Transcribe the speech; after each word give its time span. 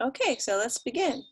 Okay, 0.00 0.36
so 0.38 0.56
let's 0.56 0.78
begin. 0.78 1.24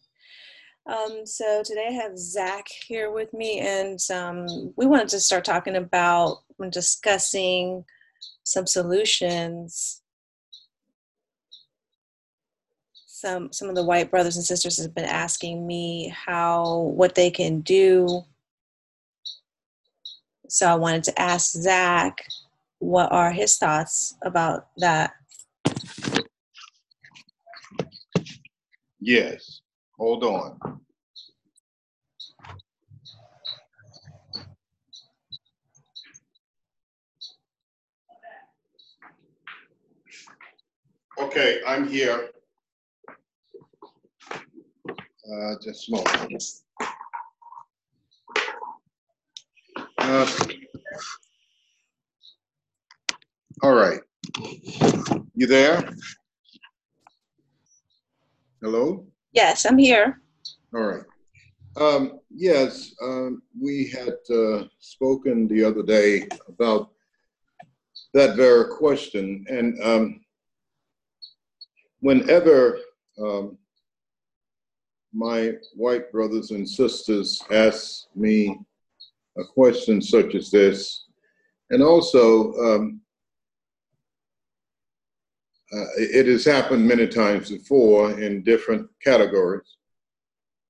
Um, 0.86 1.24
so 1.24 1.62
today 1.64 1.86
I 1.88 1.92
have 1.92 2.18
Zach 2.18 2.66
here 2.88 3.12
with 3.12 3.32
me, 3.32 3.60
and 3.60 3.98
um, 4.12 4.72
we 4.76 4.86
wanted 4.86 5.08
to 5.10 5.20
start 5.20 5.44
talking 5.44 5.76
about 5.76 6.38
discussing 6.70 7.84
some 8.42 8.66
solutions. 8.66 10.02
Some 13.06 13.52
some 13.52 13.68
of 13.68 13.76
the 13.76 13.84
white 13.84 14.10
brothers 14.10 14.36
and 14.36 14.44
sisters 14.44 14.82
have 14.82 14.94
been 14.94 15.04
asking 15.04 15.64
me 15.64 16.12
how 16.14 16.92
what 16.96 17.14
they 17.14 17.30
can 17.30 17.60
do. 17.60 18.22
So 20.48 20.66
I 20.66 20.74
wanted 20.74 21.04
to 21.04 21.20
ask 21.20 21.52
Zach 21.52 22.26
what 22.80 23.12
are 23.12 23.30
his 23.30 23.58
thoughts 23.58 24.16
about 24.22 24.68
that. 24.78 25.12
Yes. 29.06 29.62
Hold 29.98 30.24
on. 30.24 30.58
Okay, 41.20 41.60
I'm 41.66 41.88
here. 41.88 42.30
Uh, 45.30 45.54
just 45.64 45.88
a 45.88 45.92
moment. 45.92 46.44
Uh, 49.98 50.30
all 53.62 53.74
right. 53.74 54.00
You 55.34 55.46
there? 55.46 55.90
Hello? 58.66 59.06
Yes, 59.30 59.64
I'm 59.64 59.78
here. 59.78 60.20
All 60.74 60.82
right. 60.82 61.04
Um, 61.76 62.18
yes, 62.34 62.92
um, 63.00 63.40
we 63.56 63.86
had 63.86 64.16
uh, 64.28 64.64
spoken 64.80 65.46
the 65.46 65.62
other 65.62 65.84
day 65.84 66.26
about 66.48 66.90
that 68.12 68.34
very 68.34 68.64
question. 68.64 69.44
And 69.48 69.80
um, 69.80 70.20
whenever 72.00 72.80
um, 73.22 73.56
my 75.14 75.52
white 75.76 76.10
brothers 76.10 76.50
and 76.50 76.68
sisters 76.68 77.40
ask 77.52 78.06
me 78.16 78.58
a 79.38 79.44
question 79.44 80.02
such 80.02 80.34
as 80.34 80.50
this, 80.50 81.04
and 81.70 81.84
also 81.84 82.52
um, 82.54 83.00
uh, 85.72 85.86
it 85.98 86.26
has 86.26 86.44
happened 86.44 86.86
many 86.86 87.08
times 87.08 87.50
before 87.50 88.18
in 88.20 88.42
different 88.42 88.88
categories. 89.02 89.76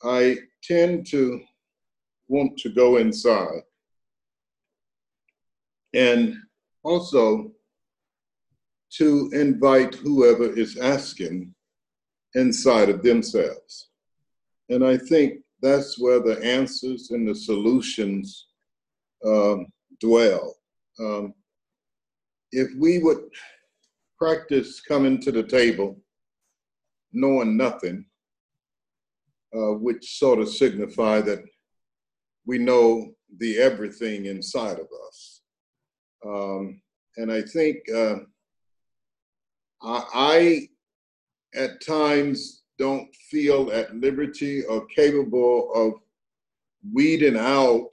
I 0.03 0.39
tend 0.63 1.07
to 1.09 1.41
want 2.29 2.57
to 2.59 2.71
go 2.71 2.97
inside 2.97 3.63
and 5.95 6.37
also 6.83 7.53
to 8.93 9.31
invite 9.33 9.95
whoever 9.95 10.45
is 10.45 10.79
asking 10.79 11.55
inside 12.35 12.89
of 12.89 13.03
themselves. 13.03 13.89
And 14.69 14.85
I 14.85 14.97
think 14.97 15.41
that's 15.61 15.99
where 15.99 16.21
the 16.21 16.43
answers 16.45 17.11
and 17.11 17.27
the 17.29 17.35
solutions 17.35 18.47
um, 19.25 19.67
dwell. 20.01 20.57
Um, 20.99 21.35
if 22.53 22.69
we 22.79 22.99
would 22.99 23.25
practice 24.19 24.81
coming 24.81 25.21
to 25.23 25.33
the 25.33 25.43
table 25.43 25.97
knowing 27.13 27.57
nothing, 27.57 28.05
uh, 29.57 29.73
which 29.73 30.19
sort 30.19 30.39
of 30.39 30.49
signify 30.49 31.21
that 31.21 31.43
we 32.47 32.59
know 32.59 33.13
the 33.39 33.59
everything 33.59 34.27
inside 34.27 34.79
of 34.79 34.87
us. 35.09 35.41
Um, 36.25 36.81
and 37.17 37.33
I 37.33 37.43
think 37.43 37.79
uh, 37.95 38.17
I, 39.83 40.05
I, 40.15 40.69
at 41.55 41.85
times, 41.85 42.63
don't 42.79 43.09
feel 43.31 43.71
at 43.73 43.97
liberty 43.97 44.63
or 44.65 44.87
capable 44.95 45.73
of 45.75 45.95
weeding 46.93 47.37
out 47.37 47.89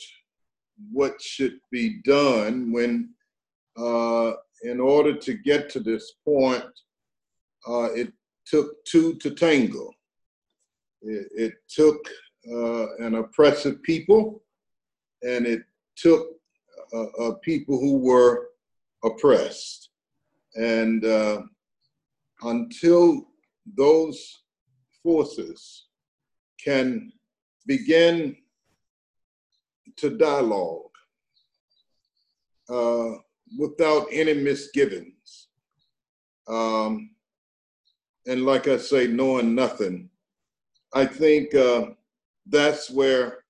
what 0.91 1.21
should 1.21 1.57
be 1.71 2.01
done 2.03 2.71
when 2.73 3.09
uh, 3.77 4.33
in 4.63 4.79
order 4.79 5.13
to 5.13 5.33
get 5.33 5.69
to 5.69 5.79
this 5.79 6.13
point, 6.25 6.63
uh, 7.67 7.89
it 7.93 8.11
took 8.45 8.83
two 8.85 9.15
to 9.15 9.31
tango. 9.31 9.89
It, 11.01 11.27
it 11.35 11.53
took 11.69 12.07
uh, 12.51 12.95
an 12.97 13.15
oppressive 13.15 13.81
people, 13.83 14.43
and 15.21 15.45
it 15.45 15.63
took 15.95 16.27
uh, 16.93 17.05
uh 17.19 17.33
people 17.43 17.79
who 17.79 17.97
were 17.97 18.47
oppressed. 19.03 19.89
And 20.55 21.03
uh, 21.05 21.41
until 22.43 23.27
those 23.77 24.43
forces 25.01 25.87
can 26.63 27.11
begin 27.65 28.35
to 29.97 30.17
dialogue, 30.17 30.91
uh, 32.69 33.11
without 33.57 34.07
any 34.11 34.33
misgivings. 34.33 35.47
Um, 36.47 37.11
and 38.27 38.45
like 38.45 38.67
I 38.67 38.77
say, 38.77 39.07
knowing 39.07 39.53
nothing, 39.55 40.09
I 40.93 41.05
think 41.05 41.53
uh, 41.55 41.87
that's 42.47 42.89
where 42.89 43.43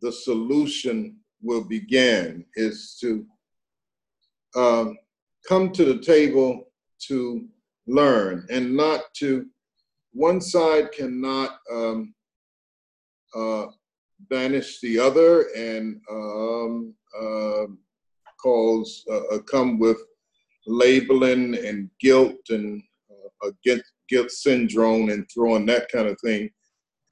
the 0.00 0.12
solution 0.12 1.16
will 1.42 1.64
begin 1.64 2.44
is 2.54 2.96
to 3.00 3.26
um, 4.56 4.96
come 5.48 5.70
to 5.72 5.84
the 5.84 5.98
table 5.98 6.64
to 7.06 7.46
learn 7.86 8.46
and 8.50 8.76
not 8.76 9.02
to, 9.14 9.46
one 10.12 10.40
side 10.40 10.90
cannot 10.92 11.58
um, 11.70 12.14
uh, 13.34 13.66
banish 14.30 14.80
the 14.80 14.98
other 14.98 15.42
and 15.56 16.00
um, 16.10 16.94
uh, 17.20 17.66
calls 18.42 19.04
uh, 19.10 19.34
uh, 19.34 19.38
come 19.40 19.78
with 19.78 19.98
labeling 20.66 21.56
and 21.56 21.90
guilt 22.00 22.36
and 22.50 22.82
uh, 23.44 23.50
guilt, 23.64 23.82
guilt 24.08 24.30
syndrome 24.30 25.10
and 25.10 25.26
throwing 25.32 25.66
that 25.66 25.90
kind 25.90 26.08
of 26.08 26.18
thing. 26.20 26.50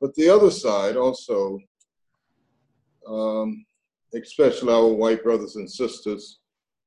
But 0.01 0.15
the 0.15 0.29
other 0.29 0.51
side 0.51 0.97
also, 0.97 1.59
um, 3.09 3.65
especially 4.15 4.73
our 4.73 4.89
white 4.89 5.23
brothers 5.23 5.57
and 5.57 5.71
sisters, 5.71 6.41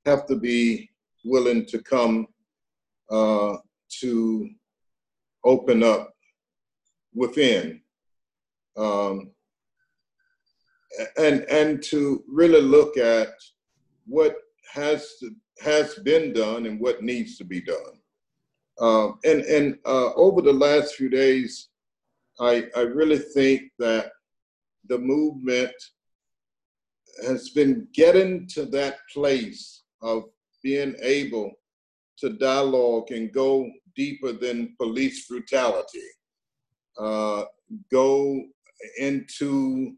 have 0.06 0.28
to 0.28 0.36
be 0.36 0.90
willing 1.26 1.66
to 1.66 1.82
come 1.82 2.28
uh, 3.10 3.58
to 4.02 4.50
open 5.44 5.84
up 5.84 6.14
within 7.14 7.82
um, 8.78 9.32
and 11.18 11.42
and 11.50 11.84
to 11.84 12.24
really 12.28 12.62
look 12.62 12.98
at 12.98 13.30
what 14.10 14.36
has 14.74 15.16
to, 15.20 15.32
has 15.62 15.96
been 15.96 16.34
done 16.34 16.66
and 16.66 16.80
what 16.80 17.04
needs 17.04 17.38
to 17.38 17.44
be 17.44 17.62
done. 17.62 17.96
Um, 18.80 19.20
and 19.26 19.42
and 19.42 19.78
uh, 19.86 20.14
over 20.14 20.42
the 20.42 20.54
last 20.54 20.96
few 20.96 21.10
days, 21.10 21.70
I 22.40 22.68
I 22.76 22.82
really 22.82 23.20
think 23.20 23.64
that 23.80 24.12
the 24.88 24.98
movement 24.98 25.74
has 27.26 27.50
been 27.50 27.88
getting 27.94 28.48
to 28.48 28.66
that 28.66 28.98
place 29.14 29.84
of 30.02 30.24
being 30.64 30.96
able 31.02 31.52
to 32.20 32.30
dialogue 32.30 33.12
and 33.12 33.34
go 33.34 33.70
deeper 33.96 34.32
than 34.32 34.76
police 34.78 35.28
brutality, 35.28 36.10
uh, 36.98 37.44
go 37.92 38.42
into 38.98 39.94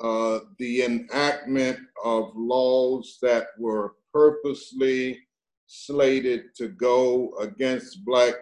uh, 0.00 0.40
the 0.58 0.82
enactment 0.82 1.78
of 2.04 2.32
laws 2.34 3.18
that 3.22 3.48
were 3.58 3.94
purposely 4.12 5.18
slated 5.66 6.54
to 6.56 6.68
go 6.68 7.32
against 7.40 8.04
Black 8.04 8.34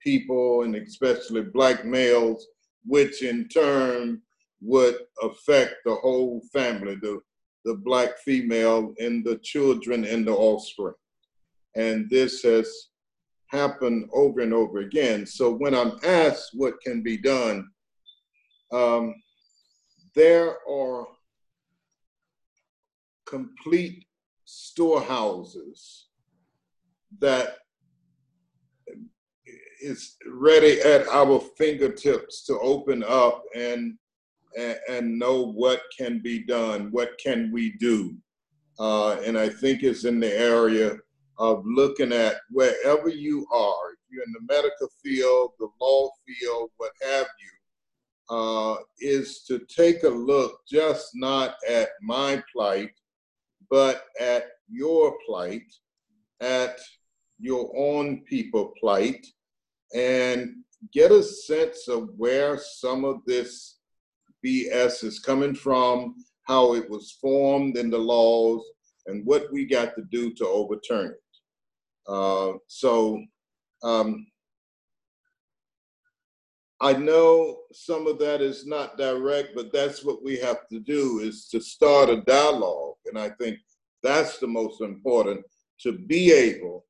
people 0.00 0.62
and 0.62 0.74
especially 0.74 1.42
Black 1.42 1.84
males, 1.84 2.46
which 2.84 3.22
in 3.22 3.48
turn 3.48 4.20
would 4.60 4.96
affect 5.22 5.76
the 5.84 5.94
whole 5.94 6.40
family, 6.52 6.96
the, 6.96 7.20
the 7.64 7.74
Black 7.74 8.18
female 8.18 8.94
and 8.98 9.24
the 9.24 9.36
children 9.42 10.04
and 10.04 10.26
the 10.26 10.32
offspring. 10.32 10.94
And 11.76 12.08
this 12.08 12.42
has 12.42 12.68
happened 13.48 14.08
over 14.12 14.40
and 14.40 14.54
over 14.54 14.78
again. 14.78 15.26
So 15.26 15.52
when 15.52 15.74
I'm 15.74 15.98
asked 16.04 16.50
what 16.54 16.80
can 16.80 17.02
be 17.02 17.16
done, 17.16 17.68
um, 18.72 19.14
there 20.14 20.56
are 20.68 21.06
complete 23.26 24.06
storehouses 24.44 26.08
that 27.20 27.56
is 29.80 30.16
ready 30.26 30.80
at 30.80 31.06
our 31.08 31.40
fingertips 31.58 32.44
to 32.46 32.58
open 32.60 33.04
up 33.06 33.44
and, 33.54 33.98
and, 34.88 35.18
know 35.18 35.52
what 35.52 35.82
can 35.96 36.20
be 36.20 36.42
done, 36.44 36.88
what 36.90 37.18
can 37.22 37.52
we 37.52 37.72
do. 37.72 38.16
Uh, 38.78 39.16
and 39.24 39.38
I 39.38 39.48
think 39.48 39.82
it's 39.82 40.04
in 40.04 40.20
the 40.20 40.32
area 40.32 40.96
of 41.38 41.64
looking 41.66 42.12
at 42.12 42.36
wherever 42.50 43.08
you 43.08 43.46
are, 43.52 43.92
if 43.92 43.98
you're 44.10 44.24
in 44.24 44.32
the 44.32 44.54
medical 44.54 44.88
field, 45.02 45.52
the 45.58 45.68
law 45.80 46.10
field, 46.26 46.70
what 46.76 46.92
have 47.02 47.26
you, 47.40 47.50
uh, 48.30 48.76
is 49.00 49.42
to 49.44 49.60
take 49.68 50.02
a 50.02 50.08
look 50.08 50.60
just 50.68 51.10
not 51.14 51.56
at 51.68 51.90
my 52.02 52.42
plight, 52.52 52.90
but 53.70 54.04
at 54.20 54.44
your 54.68 55.16
plight, 55.26 55.72
at 56.40 56.78
your 57.38 57.72
own 57.76 58.22
people 58.24 58.72
plight, 58.80 59.26
and 59.94 60.56
get 60.92 61.10
a 61.10 61.22
sense 61.22 61.88
of 61.88 62.10
where 62.16 62.58
some 62.58 63.04
of 63.04 63.20
this 63.26 63.78
BS 64.44 65.04
is 65.04 65.18
coming 65.18 65.54
from, 65.54 66.14
how 66.44 66.74
it 66.74 66.88
was 66.88 67.16
formed 67.20 67.76
in 67.76 67.90
the 67.90 67.98
laws, 67.98 68.62
and 69.06 69.24
what 69.26 69.52
we 69.52 69.64
got 69.66 69.94
to 69.94 70.02
do 70.10 70.32
to 70.34 70.46
overturn 70.46 71.12
it. 71.12 71.20
Uh, 72.06 72.52
so 72.66 73.22
um, 73.82 74.26
I 76.80 76.92
know 76.94 77.58
some 77.72 78.06
of 78.06 78.18
that 78.18 78.40
is 78.40 78.66
not 78.66 78.98
direct, 78.98 79.54
but 79.54 79.72
that's 79.72 80.04
what 80.04 80.22
we 80.22 80.36
have 80.38 80.66
to 80.68 80.80
do 80.80 81.20
is 81.20 81.48
to 81.48 81.60
start 81.60 82.10
a 82.10 82.20
dialogue. 82.22 82.96
And 83.06 83.18
I 83.18 83.30
think 83.30 83.58
that's 84.02 84.38
the 84.38 84.46
most 84.46 84.80
important 84.80 85.44
to 85.80 85.92
be 85.92 86.32
able 86.32 86.84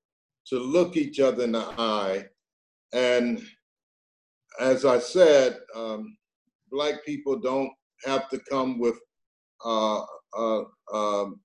to 0.47 0.59
look 0.59 0.97
each 0.97 1.21
other 1.21 1.45
in 1.45 1.53
the 1.53 1.67
eye. 1.79 2.25
And 2.93 3.43
as 4.61 4.85
I 4.85 4.99
said, 4.99 5.59
um, 5.75 6.17
black 6.71 7.05
people 7.05 7.39
don't 7.39 7.71
have 8.05 8.29
to 8.31 8.39
come 8.51 8.79
with 8.79 8.99
uh, 9.65 10.03
uh, 10.37 10.65
um, 10.93 11.41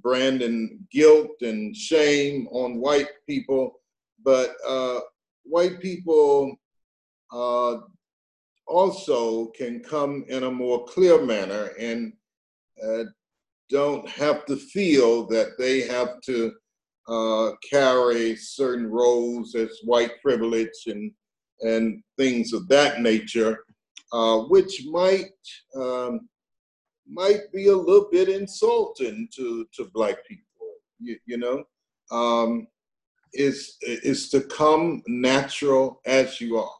branding 0.00 0.80
guilt 0.90 1.30
and 1.40 1.74
shame 1.74 2.48
on 2.50 2.80
white 2.80 3.10
people, 3.28 3.80
but 4.24 4.54
uh, 4.66 5.00
white 5.44 5.80
people 5.80 6.56
uh, 7.32 7.78
also 8.66 9.46
can 9.46 9.80
come 9.80 10.24
in 10.28 10.44
a 10.44 10.50
more 10.50 10.84
clear 10.84 11.24
manner 11.24 11.70
and 11.78 12.12
uh, 12.84 13.04
don't 13.70 14.08
have 14.08 14.46
to 14.46 14.56
feel 14.56 15.26
that 15.26 15.58
they 15.58 15.82
have 15.82 16.20
to 16.22 16.52
uh, 17.08 17.52
carry 17.68 18.36
certain 18.36 18.90
roles 18.90 19.54
as 19.54 19.80
white 19.84 20.12
privilege 20.22 20.86
and 20.86 21.12
and 21.60 22.00
things 22.16 22.52
of 22.52 22.68
that 22.68 23.00
nature, 23.00 23.64
uh, 24.12 24.38
which 24.42 24.84
might 24.86 25.32
um, 25.74 26.28
might 27.08 27.50
be 27.52 27.68
a 27.68 27.76
little 27.76 28.08
bit 28.10 28.28
insulting 28.28 29.28
to, 29.34 29.66
to 29.74 29.90
black 29.94 30.26
people, 30.26 30.44
you, 31.00 31.18
you 31.26 31.38
know, 31.38 31.64
um, 32.10 32.66
is, 33.32 33.76
is 33.80 34.28
to 34.30 34.42
come 34.42 35.02
natural 35.06 36.00
as 36.06 36.40
you 36.40 36.58
are. 36.58 36.77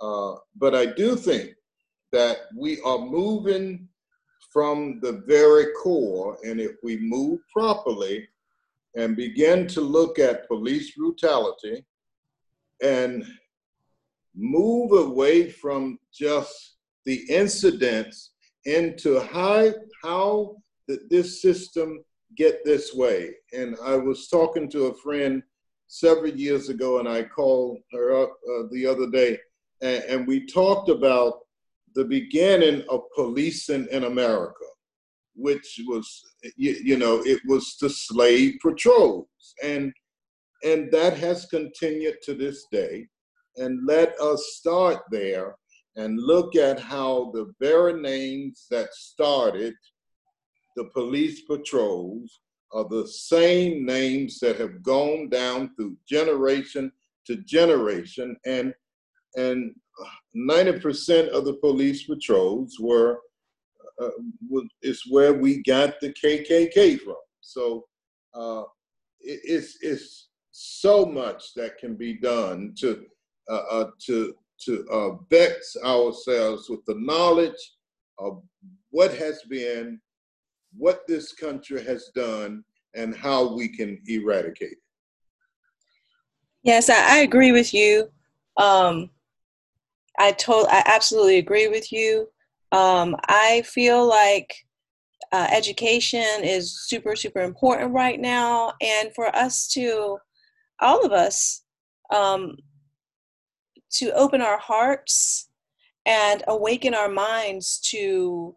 Uh, 0.00 0.34
but 0.56 0.74
I 0.74 0.86
do 0.86 1.16
think 1.16 1.50
that 2.12 2.36
we 2.56 2.80
are 2.82 2.98
moving 2.98 3.88
from 4.52 5.00
the 5.00 5.24
very 5.26 5.66
core, 5.82 6.38
and 6.44 6.60
if 6.60 6.72
we 6.82 6.96
move 6.98 7.40
properly 7.52 8.28
and 8.96 9.16
begin 9.16 9.66
to 9.66 9.80
look 9.80 10.18
at 10.18 10.46
police 10.46 10.92
brutality 10.96 11.84
and 12.82 13.24
move 14.34 14.92
away 14.92 15.50
from 15.50 15.98
just 16.12 16.76
the 17.04 17.24
incidents 17.28 18.32
into 18.64 19.20
how 19.20 19.72
how 20.02 20.56
did 20.88 21.00
this 21.10 21.42
system 21.42 22.04
get 22.36 22.64
this 22.64 22.94
way. 22.94 23.34
And 23.52 23.76
I 23.84 23.96
was 23.96 24.28
talking 24.28 24.68
to 24.70 24.86
a 24.86 24.94
friend 24.94 25.42
several 25.86 26.32
years 26.32 26.68
ago, 26.68 26.98
and 26.98 27.08
I 27.08 27.22
called 27.22 27.78
her 27.92 28.22
up 28.22 28.30
uh, 28.30 28.62
the 28.72 28.86
other 28.86 29.10
day, 29.10 29.38
and, 29.84 30.04
and, 30.04 30.26
we 30.26 30.46
talked 30.46 30.88
about 30.88 31.40
the 31.94 32.04
beginning 32.04 32.82
of 32.88 33.02
policing 33.14 33.86
in 33.90 34.04
America, 34.04 34.64
which 35.34 35.80
was, 35.86 36.22
you, 36.56 36.76
you 36.82 36.96
know, 36.96 37.20
it 37.24 37.40
was 37.46 37.76
the 37.80 37.90
slave 37.90 38.54
patrols, 38.62 39.26
and 39.62 39.92
and 40.64 40.90
that 40.90 41.16
has 41.18 41.46
continued 41.46 42.16
to 42.22 42.34
this 42.34 42.66
day. 42.72 43.06
And 43.56 43.86
let 43.86 44.18
us 44.18 44.56
start 44.56 45.02
there 45.10 45.56
and 45.96 46.18
look 46.18 46.56
at 46.56 46.80
how 46.80 47.30
the 47.34 47.52
very 47.60 48.00
names 48.00 48.66
that 48.70 48.92
started 48.94 49.74
the 50.76 50.86
police 50.86 51.42
patrols 51.42 52.40
are 52.72 52.88
the 52.88 53.06
same 53.06 53.84
names 53.86 54.40
that 54.40 54.58
have 54.58 54.82
gone 54.82 55.28
down 55.28 55.70
through 55.76 55.96
generation 56.08 56.90
to 57.26 57.36
generation 57.36 58.36
and 58.44 58.74
and 59.36 59.74
90% 60.36 61.28
of 61.28 61.44
the 61.44 61.54
police 61.54 62.04
patrols 62.04 62.76
were 62.80 63.20
uh, 64.00 64.10
is 64.82 65.02
where 65.08 65.34
we 65.34 65.62
got 65.62 66.00
the 66.00 66.12
KKK 66.12 66.98
from. 67.00 67.14
So 67.40 67.84
uh, 68.34 68.62
it, 69.20 69.40
it's 69.44 69.78
it's 69.80 70.28
so 70.50 71.06
much 71.06 71.54
that 71.54 71.78
can 71.78 71.94
be 71.94 72.14
done 72.14 72.74
to 72.78 73.04
uh, 73.48 73.62
uh 73.70 73.90
to 74.06 74.34
to 74.64 74.86
uh, 74.90 75.10
vex 75.30 75.76
ourselves 75.84 76.68
with 76.68 76.84
the 76.86 76.96
knowledge 76.98 77.72
of 78.18 78.42
what 78.90 79.12
has 79.14 79.42
been, 79.42 80.00
what 80.76 81.06
this 81.06 81.32
country 81.32 81.84
has 81.84 82.10
done, 82.14 82.64
and 82.94 83.14
how 83.14 83.54
we 83.54 83.68
can 83.68 84.00
eradicate 84.06 84.72
it. 84.72 84.78
Yes, 86.62 86.88
I, 86.88 87.16
I 87.16 87.18
agree 87.18 87.52
with 87.52 87.74
you. 87.74 88.10
Um, 88.56 89.10
I 90.18 90.32
told, 90.32 90.66
I 90.70 90.82
absolutely 90.86 91.38
agree 91.38 91.68
with 91.68 91.92
you. 91.92 92.28
Um, 92.72 93.16
I 93.28 93.62
feel 93.66 94.06
like 94.06 94.54
uh, 95.32 95.48
education 95.50 96.42
is 96.42 96.86
super, 96.86 97.16
super 97.16 97.40
important 97.40 97.92
right 97.92 98.20
now, 98.20 98.74
and 98.80 99.14
for 99.14 99.34
us 99.34 99.66
to, 99.68 100.18
all 100.80 101.04
of 101.04 101.12
us, 101.12 101.62
um, 102.12 102.56
to 103.94 104.12
open 104.12 104.42
our 104.42 104.58
hearts 104.58 105.48
and 106.04 106.42
awaken 106.46 106.94
our 106.94 107.08
minds 107.08 107.78
to 107.86 108.54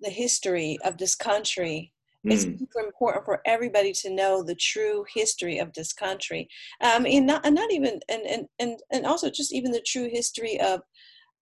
the 0.00 0.10
history 0.10 0.78
of 0.84 0.98
this 0.98 1.14
country. 1.14 1.93
Mm. 2.24 2.32
It's 2.32 2.42
super 2.42 2.80
important 2.80 3.24
for 3.24 3.40
everybody 3.44 3.92
to 3.92 4.10
know 4.10 4.42
the 4.42 4.54
true 4.54 5.04
history 5.12 5.58
of 5.58 5.72
this 5.72 5.92
country. 5.92 6.48
Um, 6.80 7.06
and 7.06 7.26
not, 7.26 7.44
and 7.44 7.54
not 7.54 7.72
even, 7.72 8.00
and, 8.08 8.22
and, 8.22 8.46
and, 8.58 8.80
and 8.90 9.06
also 9.06 9.30
just 9.30 9.52
even 9.52 9.72
the 9.72 9.84
true 9.86 10.08
history 10.10 10.60
of, 10.60 10.80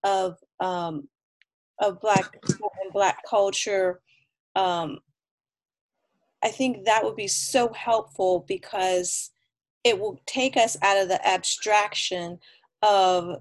of, 0.05 0.37
um, 0.61 1.09
of 1.81 2.01
black 2.01 2.37
and 2.59 2.93
black 2.93 3.19
culture. 3.29 4.01
Um, 4.57 4.99
I 6.45 6.49
think 6.49 6.85
that 6.85 7.05
would 7.05 7.17
be 7.17 7.29
so 7.29 7.73
helpful 7.73 8.45
because 8.49 9.31
it 9.85 9.99
will 9.99 10.21
take 10.27 10.57
us 10.57 10.77
out 10.83 10.99
of 11.01 11.09
the 11.09 11.27
abstraction 11.27 12.39
of 12.83 13.41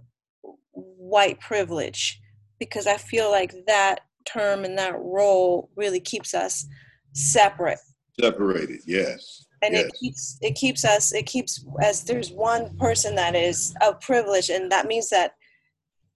white 0.71 1.39
privilege 1.39 2.19
because 2.60 2.88
I 2.88 2.98
feel 2.98 3.31
like 3.31 3.65
that 3.65 4.01
term 4.25 4.63
and 4.65 4.77
that 4.77 5.00
role 5.00 5.69
really 5.75 6.00
keeps 6.00 6.33
us 6.33 6.67
separate. 7.13 7.80
Separated, 8.20 8.82
yes. 8.86 9.46
And 9.63 9.74
yes. 9.74 9.86
it 9.86 9.91
keeps 10.00 10.38
it 10.41 10.56
keeps 10.56 10.86
us 10.86 11.13
it 11.13 11.25
keeps 11.27 11.63
as 11.82 12.03
there's 12.03 12.32
one 12.32 12.75
person 12.77 13.15
that 13.15 13.36
is 13.36 13.75
of 13.82 14.01
privilege 14.01 14.50
and 14.50 14.72
that 14.72 14.88
means 14.88 15.10
that 15.10 15.34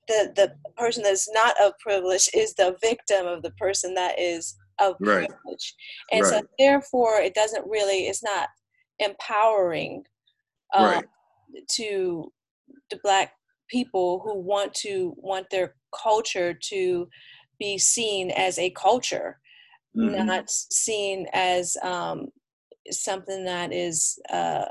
the 0.07 0.31
the 0.35 0.55
person 0.77 1.03
that's 1.03 1.31
not 1.31 1.55
of 1.61 1.77
privilege 1.79 2.27
is 2.33 2.55
the 2.55 2.75
victim 2.81 3.27
of 3.27 3.43
the 3.43 3.51
person 3.51 3.93
that 3.93 4.19
is 4.19 4.55
of 4.79 4.95
right. 4.99 5.29
privilege. 5.29 5.75
And 6.11 6.21
right. 6.21 6.29
so 6.29 6.41
therefore 6.57 7.19
it 7.19 7.33
doesn't 7.33 7.65
really 7.67 8.07
it's 8.07 8.23
not 8.23 8.49
empowering 8.99 10.03
um, 10.73 10.85
right. 10.85 11.05
to 11.75 12.31
the 12.89 12.99
black 13.03 13.33
people 13.69 14.21
who 14.23 14.39
want 14.39 14.73
to 14.73 15.13
want 15.17 15.49
their 15.49 15.75
culture 16.03 16.53
to 16.53 17.07
be 17.59 17.77
seen 17.77 18.31
as 18.31 18.59
a 18.59 18.69
culture 18.71 19.39
mm-hmm. 19.95 20.25
not 20.25 20.49
seen 20.49 21.27
as 21.33 21.77
um, 21.83 22.27
something 22.91 23.45
that 23.45 23.73
is 23.73 24.19
uh, 24.31 24.65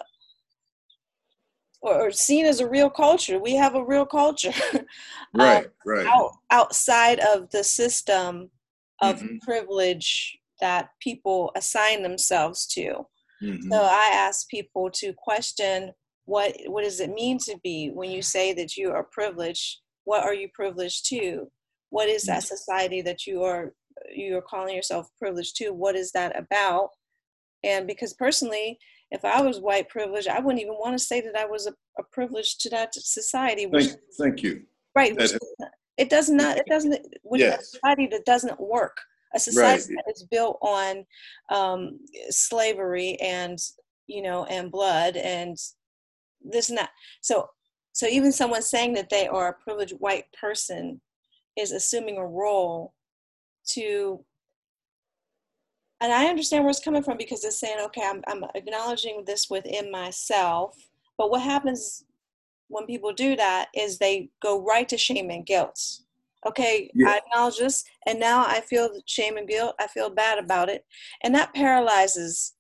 or, 1.83 2.11
seen 2.11 2.47
as 2.47 2.61
a 2.61 2.69
real 2.69 2.89
culture. 2.89 3.39
We 3.39 3.55
have 3.57 3.75
a 3.75 3.85
real 3.85 4.07
culture. 4.07 4.53
Right 5.37 5.67
um, 5.67 5.73
right 5.85 6.07
out, 6.07 6.31
outside 6.53 7.19
of 7.19 7.51
the 7.51 7.65
system 7.65 8.51
of 9.03 9.17
mm-hmm. 9.17 9.39
privilege 9.43 10.39
that 10.61 10.91
people 11.01 11.51
assign 11.57 12.05
themselves 12.05 12.67
to. 12.69 13.05
Mm-hmm. 13.43 13.69
so 13.69 13.83
i 13.83 14.11
ask 14.15 14.49
people 14.49 14.89
to 14.93 15.13
question 15.19 15.93
what 16.27 16.57
what 16.67 16.85
does 16.85 17.01
it 17.01 17.11
mean 17.11 17.39
to 17.39 17.59
be 17.63 17.91
when 17.93 18.11
you 18.11 18.23
say 18.23 18.53
that 18.55 18.77
you 18.77 18.91
are 18.91 19.05
privileged? 19.05 19.81
What 20.05 20.25
are 20.25 20.35
you 20.35 20.49
privileged 20.55 21.07
to? 21.11 21.51
What 21.91 22.09
is 22.09 22.25
that 22.25 22.43
society 22.43 23.03
that 23.03 23.27
you 23.27 23.43
are 23.43 23.73
you 24.15 24.37
are 24.37 24.43
calling 24.43 24.75
yourself 24.75 25.09
privileged 25.19 25.57
to 25.57 25.71
what 25.71 25.95
is 25.95 26.13
that 26.13 26.37
about 26.39 26.91
and 27.63 27.87
because 27.87 28.15
personally 28.15 28.79
if 29.11 29.25
i 29.25 29.41
was 29.41 29.61
white 29.61 29.89
privileged 29.89 30.29
i 30.29 30.41
wouldn't 30.41 30.63
even 30.63 30.75
want 30.75 30.97
to 30.97 31.05
say 31.05 31.21
that 31.21 31.37
i 31.37 31.45
was 31.45 31.67
a, 31.67 31.73
a 31.99 32.03
privilege 32.13 32.59
to 32.59 32.69
that 32.71 32.95
society 32.95 33.67
which, 33.67 33.87
thank, 33.87 34.01
thank 34.19 34.43
you 34.43 34.63
right 34.95 35.17
which, 35.17 35.33
it 35.97 36.11
does 36.11 36.29
not 36.29 36.59
it 36.59 36.67
doesn't 36.67 37.07
with 37.23 37.41
yes. 37.41 37.61
a 37.61 37.65
society 37.65 38.07
that 38.07 38.25
doesn't 38.25 38.61
work 38.61 38.97
a 39.35 39.41
society 39.41 39.95
right. 39.95 40.05
that 40.07 40.13
is 40.13 40.27
built 40.31 40.59
on 40.63 41.05
um, 41.51 41.99
slavery 42.31 43.17
and 43.21 43.59
you 44.07 44.23
know 44.23 44.45
and 44.45 44.71
blood 44.71 45.17
and 45.17 45.57
this 46.43 46.69
and 46.69 46.79
that 46.79 46.91
so 47.21 47.49
so 47.93 48.07
even 48.07 48.33
someone 48.33 48.63
saying 48.63 48.93
that 48.95 49.09
they 49.09 49.27
are 49.27 49.49
a 49.49 49.63
privileged 49.63 49.95
white 49.99 50.25
person 50.39 51.01
is 51.57 51.73
assuming 51.73 52.17
a 52.19 52.27
role 52.27 52.93
to 53.67 54.25
and 56.01 56.13
i 56.13 56.27
understand 56.27 56.65
where 56.65 56.71
it's 56.71 56.81
coming 56.81 57.03
from 57.03 57.17
because 57.17 57.45
it's 57.45 57.59
saying 57.59 57.79
okay 57.81 58.03
i'm, 58.05 58.23
I'm 58.27 58.45
acknowledging 58.55 59.25
this 59.27 59.49
within 59.51 59.91
myself. 59.91 60.77
But 61.17 61.31
what 61.31 61.43
happens 61.43 62.05
when 62.69 62.87
people 62.87 63.13
do 63.13 63.37
that 63.37 63.69
is 63.75 63.99
they 63.99 64.31
go 64.43 64.61
right 64.61 64.89
to 64.89 64.99
shame 64.99 65.31
and 65.31 65.47
guilt. 65.47 65.81
Okay 66.47 66.91
yeah. 66.95 67.09
i 67.09 67.17
acknowledge 67.19 67.59
this 67.59 67.85
and 68.07 68.21
now 68.21 68.45
i 68.47 68.61
feel 68.61 68.91
shame 69.07 69.37
and 69.37 69.49
guilt. 69.49 69.75
I 69.81 69.87
feel 69.87 70.11
bad 70.11 70.39
about 70.39 70.69
it. 70.69 70.85
And 71.23 71.35
that 71.35 71.55
paralyzes 71.55 72.55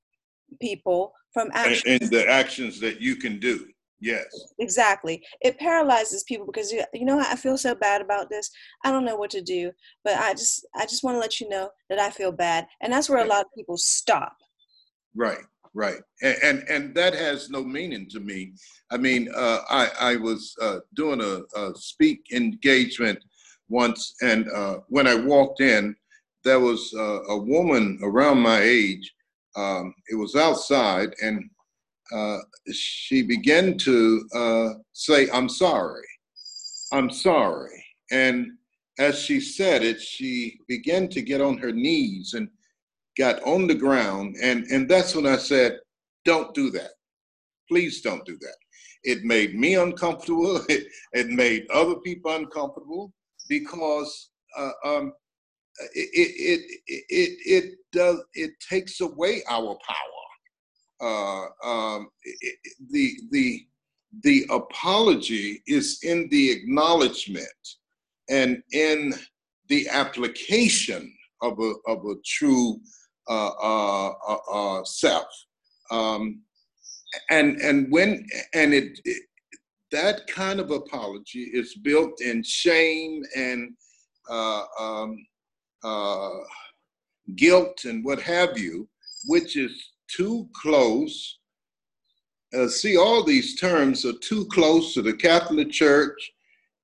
people 0.60 1.12
from 1.32 1.50
action 1.52 1.92
and, 1.92 2.02
and 2.02 2.10
the 2.10 2.28
actions 2.28 2.80
that 2.80 3.00
you 3.00 3.16
can 3.16 3.40
do 3.40 3.66
Yes. 4.00 4.26
Exactly. 4.58 5.24
It 5.40 5.58
paralyzes 5.58 6.24
people 6.24 6.46
because 6.46 6.70
you, 6.72 6.82
you 6.92 7.04
know 7.04 7.18
I 7.18 7.36
feel 7.36 7.56
so 7.56 7.74
bad 7.74 8.00
about 8.00 8.28
this. 8.28 8.50
I 8.84 8.90
don't 8.90 9.04
know 9.04 9.16
what 9.16 9.30
to 9.30 9.40
do, 9.40 9.72
but 10.04 10.14
I 10.14 10.32
just 10.32 10.66
I 10.74 10.82
just 10.82 11.04
want 11.04 11.14
to 11.14 11.20
let 11.20 11.40
you 11.40 11.48
know 11.48 11.70
that 11.88 11.98
I 11.98 12.10
feel 12.10 12.32
bad, 12.32 12.66
and 12.80 12.92
that's 12.92 13.08
where 13.08 13.24
a 13.24 13.28
lot 13.28 13.42
of 13.42 13.54
people 13.54 13.76
stop. 13.76 14.36
Right. 15.14 15.38
Right. 15.72 16.00
And 16.22 16.36
and, 16.42 16.68
and 16.68 16.94
that 16.94 17.14
has 17.14 17.50
no 17.50 17.64
meaning 17.64 18.08
to 18.10 18.20
me. 18.20 18.52
I 18.90 18.96
mean, 18.96 19.28
uh, 19.34 19.60
I 19.68 19.90
I 19.98 20.16
was 20.16 20.54
uh, 20.60 20.80
doing 20.94 21.20
a, 21.20 21.42
a, 21.58 21.74
speak 21.74 22.26
engagement 22.32 23.18
once, 23.68 24.14
and 24.22 24.48
uh, 24.50 24.78
when 24.88 25.08
I 25.08 25.16
walked 25.16 25.60
in, 25.60 25.96
there 26.44 26.60
was 26.60 26.92
a 26.92 27.38
woman 27.38 27.98
around 28.02 28.38
my 28.38 28.60
age. 28.60 29.12
Um, 29.56 29.94
it 30.08 30.16
was 30.16 30.36
outside, 30.36 31.14
and 31.22 31.48
uh, 32.12 32.38
she 32.72 33.22
began 33.22 33.78
to 33.78 34.28
uh, 34.34 34.68
say, 34.92 35.28
I'm 35.30 35.48
sorry. 35.48 36.06
I'm 36.92 37.10
sorry. 37.10 37.84
And 38.10 38.52
as 38.98 39.18
she 39.18 39.40
said 39.40 39.82
it, 39.82 40.00
she 40.00 40.58
began 40.68 41.08
to 41.08 41.22
get 41.22 41.40
on 41.40 41.58
her 41.58 41.72
knees 41.72 42.34
and 42.34 42.48
got 43.18 43.42
on 43.42 43.66
the 43.66 43.74
ground. 43.74 44.36
And, 44.42 44.64
and 44.66 44.88
that's 44.88 45.14
when 45.14 45.26
I 45.26 45.36
said, 45.36 45.78
Don't 46.24 46.54
do 46.54 46.70
that. 46.70 46.90
Please 47.68 48.02
don't 48.02 48.24
do 48.24 48.36
that. 48.38 48.56
It 49.02 49.24
made 49.24 49.54
me 49.54 49.74
uncomfortable. 49.74 50.60
It, 50.68 50.86
it 51.12 51.28
made 51.28 51.66
other 51.70 51.96
people 51.96 52.34
uncomfortable 52.34 53.12
because 53.48 54.30
uh, 54.56 54.70
um, 54.84 55.12
it, 55.94 56.08
it, 56.12 56.60
it, 56.86 57.04
it, 57.08 57.38
it, 57.46 57.74
does, 57.92 58.22
it 58.34 58.52
takes 58.68 59.00
away 59.00 59.42
our 59.48 59.76
power 59.86 60.13
uh, 61.00 61.46
um, 61.64 62.08
it, 62.22 62.58
the 62.90 63.14
the 63.30 63.66
the 64.22 64.46
apology 64.50 65.62
is 65.66 65.98
in 66.02 66.28
the 66.30 66.50
acknowledgement 66.50 67.46
and 68.30 68.62
in 68.72 69.14
the 69.68 69.88
application 69.88 71.12
of 71.42 71.58
a 71.58 71.72
of 71.86 72.04
a 72.06 72.14
true 72.24 72.80
uh, 73.28 73.50
uh, 73.62 74.12
uh, 74.28 74.52
uh 74.52 74.84
self. 74.84 75.26
Um, 75.90 76.40
and 77.30 77.60
and 77.60 77.90
when 77.90 78.26
and 78.54 78.74
it, 78.74 78.98
it, 79.04 79.22
that 79.92 80.26
kind 80.26 80.60
of 80.60 80.70
apology 80.70 81.50
is 81.52 81.74
built 81.76 82.20
in 82.20 82.42
shame 82.42 83.22
and 83.36 83.72
uh, 84.28 84.64
um, 84.80 85.16
guilt 87.36 87.84
and 87.84 88.04
what 88.04 88.20
have 88.20 88.58
you, 88.58 88.88
which 89.26 89.56
is 89.56 89.93
too 90.16 90.48
close. 90.54 91.38
Uh, 92.56 92.68
see, 92.68 92.96
all 92.96 93.24
these 93.24 93.58
terms 93.58 94.04
are 94.04 94.18
too 94.22 94.46
close 94.46 94.94
to 94.94 95.02
the 95.02 95.12
Catholic 95.12 95.70
Church, 95.70 96.32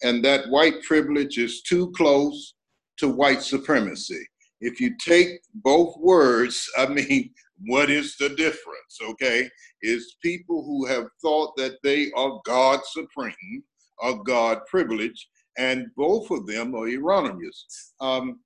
and 0.02 0.24
that 0.24 0.48
white 0.48 0.82
privilege 0.82 1.38
is 1.38 1.62
too 1.62 1.92
close 1.92 2.54
to 2.98 3.08
white 3.08 3.42
supremacy. 3.42 4.22
If 4.60 4.80
you 4.80 4.96
take 4.98 5.40
both 5.54 5.96
words, 5.98 6.68
I 6.78 6.86
mean, 6.86 7.30
what 7.66 7.90
is 7.90 8.16
the 8.16 8.30
difference? 8.30 8.98
Okay, 9.10 9.48
is 9.82 10.16
people 10.22 10.64
who 10.64 10.86
have 10.86 11.06
thought 11.22 11.56
that 11.56 11.76
they 11.82 12.10
are 12.12 12.40
God 12.44 12.80
supreme, 12.84 13.62
are 14.00 14.22
God 14.24 14.58
privileged, 14.66 15.26
and 15.58 15.86
both 15.96 16.30
of 16.30 16.46
them 16.46 16.74
are 16.74 16.88
erroneous. 16.88 17.92
Um, 18.00 18.40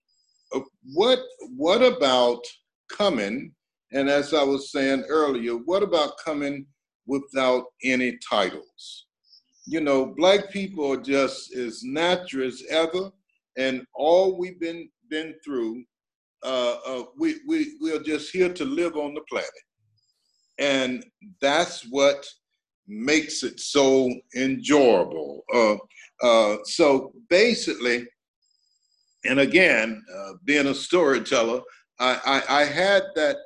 uh, 0.55 0.61
what 0.93 1.21
what 1.57 1.83
about 1.83 2.43
coming 2.91 3.53
and 3.93 4.09
as 4.09 4.35
I 4.35 4.43
was 4.43 4.73
saying 4.73 5.05
earlier, 5.09 5.53
what 5.53 5.83
about 5.83 6.19
coming 6.25 6.67
without 7.07 7.65
any 7.83 8.19
titles? 8.29 9.07
You 9.67 9.81
know, 9.81 10.15
black 10.17 10.51
people 10.51 10.93
are 10.93 11.01
just 11.01 11.55
as 11.55 11.83
natural 11.83 12.47
as 12.47 12.63
ever, 12.71 13.11
and 13.57 13.87
all 13.95 14.39
we've 14.39 14.61
been 14.61 14.89
been 15.11 15.35
through, 15.45 15.85
uh, 16.43 16.77
uh, 16.87 17.03
we 17.19 17.37
we 17.47 17.77
we 17.81 17.95
are 17.95 18.03
just 18.03 18.31
here 18.31 18.53
to 18.53 18.65
live 18.65 18.97
on 18.97 19.15
the 19.15 19.23
planet, 19.29 19.51
and 20.59 21.05
that's 21.41 21.83
what 21.91 22.27
makes 22.87 23.43
it 23.43 23.61
so 23.61 24.13
enjoyable. 24.37 25.45
Uh, 25.53 25.77
uh, 26.23 26.59
so 26.65 27.13
basically, 27.31 28.07
and 29.25 29.41
again, 29.41 30.03
uh, 30.15 30.33
being 30.45 30.67
a 30.67 30.75
storyteller, 30.75 31.61
I, 31.99 32.43
I, 32.49 32.61
I 32.61 32.65
had 32.65 33.05
that 33.15 33.37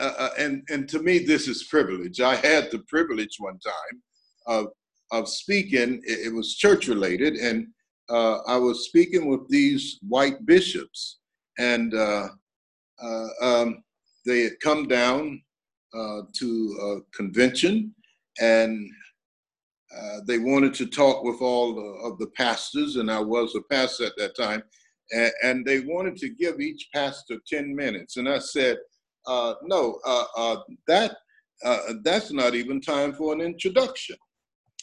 uh, 0.00 0.12
uh, 0.18 0.30
and 0.38 0.62
and 0.70 0.88
to 0.88 1.00
me 1.00 1.20
this 1.20 1.46
is 1.46 1.64
privilege. 1.64 2.20
I 2.20 2.34
had 2.36 2.70
the 2.70 2.80
privilege 2.88 3.36
one 3.38 3.58
time 3.58 4.02
of 4.46 4.66
of 5.12 5.28
speaking. 5.28 6.02
It, 6.04 6.26
it 6.26 6.34
was 6.34 6.56
church 6.56 6.88
related, 6.88 7.34
and 7.34 7.68
uh, 8.10 8.38
I 8.46 8.56
was 8.56 8.86
speaking 8.86 9.26
with 9.26 9.48
these 9.48 9.98
white 10.06 10.44
bishops, 10.46 11.18
and 11.58 11.94
uh, 11.94 12.28
uh 13.00 13.28
um, 13.40 13.84
they 14.26 14.42
had 14.42 14.58
come 14.60 14.88
down 14.88 15.40
uh, 15.96 16.22
to 16.32 16.78
a 16.82 17.16
convention, 17.16 17.94
and 18.40 18.90
they 20.26 20.38
wanted 20.38 20.74
to 20.74 20.86
talk 20.86 21.22
with 21.22 21.40
all 21.40 21.78
of 22.04 22.18
the 22.18 22.28
pastors, 22.36 22.96
and 22.96 23.08
I 23.08 23.20
was 23.20 23.54
a 23.54 23.62
pastor 23.72 24.06
at 24.06 24.16
that 24.16 24.36
time, 24.36 24.62
and, 25.12 25.32
and 25.44 25.64
they 25.64 25.80
wanted 25.80 26.16
to 26.16 26.30
give 26.30 26.58
each 26.58 26.88
pastor 26.92 27.38
ten 27.46 27.76
minutes, 27.76 28.16
and 28.16 28.28
I 28.28 28.40
said 28.40 28.78
uh, 29.26 29.54
no, 29.62 29.98
uh, 30.04 30.24
uh, 30.36 30.56
that 30.86 31.16
uh, 31.64 31.94
that's 32.02 32.32
not 32.32 32.54
even 32.54 32.80
time 32.80 33.12
for 33.12 33.32
an 33.32 33.40
introduction. 33.40 34.16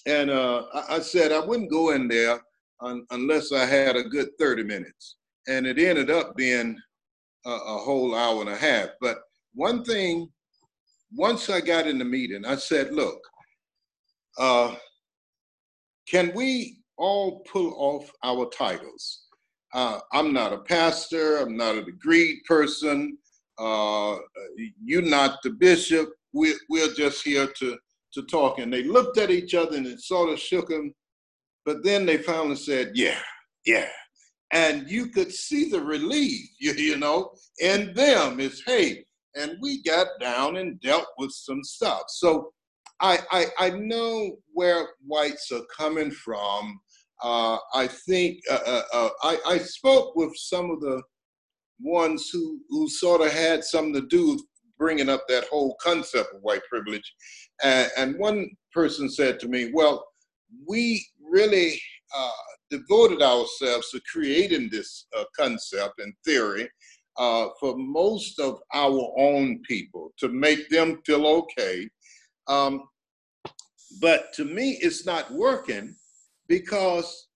And 0.05 0.29
uh, 0.29 0.63
I, 0.73 0.95
I, 0.95 0.99
said 0.99 1.31
I 1.31 1.39
wouldn't 1.39 1.69
go 1.69 1.91
in 1.91 2.07
there 2.07 2.41
un- 2.81 3.05
unless 3.11 3.51
I 3.51 3.65
had 3.65 3.95
a 3.95 4.03
good 4.03 4.29
30 4.39 4.63
minutes. 4.63 5.17
And 5.47 5.67
it 5.67 5.77
ended 5.77 6.09
up 6.09 6.35
being 6.35 6.77
a, 7.45 7.49
a 7.49 7.77
whole 7.77 8.15
hour 8.15 8.41
and 8.41 8.49
a 8.49 8.55
half. 8.55 8.89
But 8.99 9.19
one 9.53 9.83
thing, 9.83 10.29
once 11.13 11.49
I 11.49 11.61
got 11.61 11.87
in 11.87 11.99
the 11.99 12.05
meeting, 12.05 12.45
I 12.45 12.55
said, 12.55 12.93
look, 12.93 13.19
uh, 14.39 14.75
can 16.09 16.31
we 16.33 16.79
all 16.97 17.41
pull 17.51 17.73
off 17.77 18.11
our 18.23 18.49
titles? 18.49 19.23
Uh, 19.73 19.99
I'm 20.13 20.33
not 20.33 20.53
a 20.53 20.59
pastor, 20.59 21.37
I'm 21.37 21.55
not 21.55 21.77
a 21.77 21.83
degreed 21.83 22.43
person, 22.47 23.17
uh, 23.61 24.17
you're 24.83 25.01
not 25.01 25.39
the 25.43 25.51
bishop. 25.51 26.09
We're, 26.33 26.57
we're 26.69 26.93
just 26.93 27.23
here 27.23 27.47
to, 27.47 27.77
to 28.13 28.23
talk. 28.23 28.59
And 28.59 28.73
they 28.73 28.83
looked 28.83 29.17
at 29.17 29.29
each 29.29 29.53
other 29.53 29.77
and 29.77 29.85
it 29.85 30.01
sort 30.01 30.29
of 30.29 30.39
shook 30.39 30.69
them. 30.69 30.93
But 31.65 31.83
then 31.83 32.05
they 32.05 32.17
finally 32.17 32.55
said, 32.55 32.91
yeah, 32.95 33.19
yeah. 33.65 33.87
And 34.51 34.89
you 34.89 35.07
could 35.07 35.31
see 35.31 35.69
the 35.69 35.81
relief, 35.81 36.49
you, 36.59 36.73
you 36.73 36.97
know, 36.97 37.31
in 37.59 37.93
them 37.93 38.39
is, 38.39 38.63
hey, 38.65 39.05
and 39.35 39.57
we 39.61 39.81
got 39.83 40.07
down 40.19 40.57
and 40.57 40.81
dealt 40.81 41.07
with 41.17 41.31
some 41.31 41.63
stuff. 41.63 42.03
So 42.09 42.51
I, 42.99 43.19
I, 43.31 43.45
I 43.59 43.69
know 43.71 44.37
where 44.53 44.89
whites 45.05 45.51
are 45.51 45.65
coming 45.75 46.11
from. 46.11 46.79
Uh, 47.23 47.57
I 47.75 47.87
think 47.87 48.39
uh, 48.49 48.59
uh, 48.65 48.81
uh 48.93 49.09
I, 49.21 49.37
I 49.45 49.57
spoke 49.59 50.15
with 50.15 50.31
some 50.35 50.71
of 50.71 50.81
the 50.81 51.03
ones 51.83 52.29
who 52.31 52.59
who 52.69 52.89
sort 52.89 53.21
of 53.21 53.31
had 53.31 53.63
something 53.63 53.93
to 53.93 54.07
do 54.07 54.33
with 54.33 54.43
bringing 54.81 55.09
up 55.09 55.23
that 55.27 55.45
whole 55.45 55.75
concept 55.81 56.33
of 56.33 56.41
white 56.41 56.63
privilege. 56.67 57.13
And, 57.63 57.91
and 57.97 58.17
one 58.17 58.49
person 58.73 59.09
said 59.09 59.39
to 59.39 59.47
me, 59.47 59.71
Well, 59.73 60.03
we 60.67 61.05
really 61.23 61.79
uh, 62.17 62.31
devoted 62.71 63.21
ourselves 63.21 63.91
to 63.91 64.01
creating 64.11 64.69
this 64.71 65.05
uh, 65.17 65.23
concept 65.37 65.99
and 65.99 66.13
theory 66.25 66.67
uh, 67.17 67.49
for 67.59 67.77
most 67.77 68.39
of 68.39 68.59
our 68.73 69.13
own 69.17 69.61
people 69.67 70.11
to 70.17 70.29
make 70.29 70.67
them 70.69 70.99
feel 71.05 71.27
okay. 71.27 71.87
Um, 72.47 72.83
but 74.01 74.33
to 74.33 74.45
me, 74.45 74.79
it's 74.81 75.05
not 75.05 75.31
working 75.31 75.95
because 76.47 77.27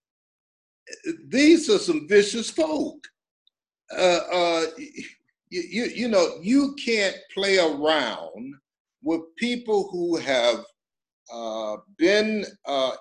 these 1.27 1.69
are 1.69 1.77
some 1.77 2.07
vicious 2.07 2.49
folk. 2.49 3.05
Uh, 3.91 4.19
uh, 4.31 4.65
you, 4.77 5.61
you, 5.61 5.83
you 5.85 6.07
know, 6.07 6.37
you 6.41 6.75
can't 6.83 7.15
play 7.33 7.57
around 7.59 8.55
with 9.03 9.21
people 9.37 9.87
who 9.91 10.17
have 10.17 10.63
uh, 11.33 11.77
been 11.97 12.45
uh, 12.65 12.91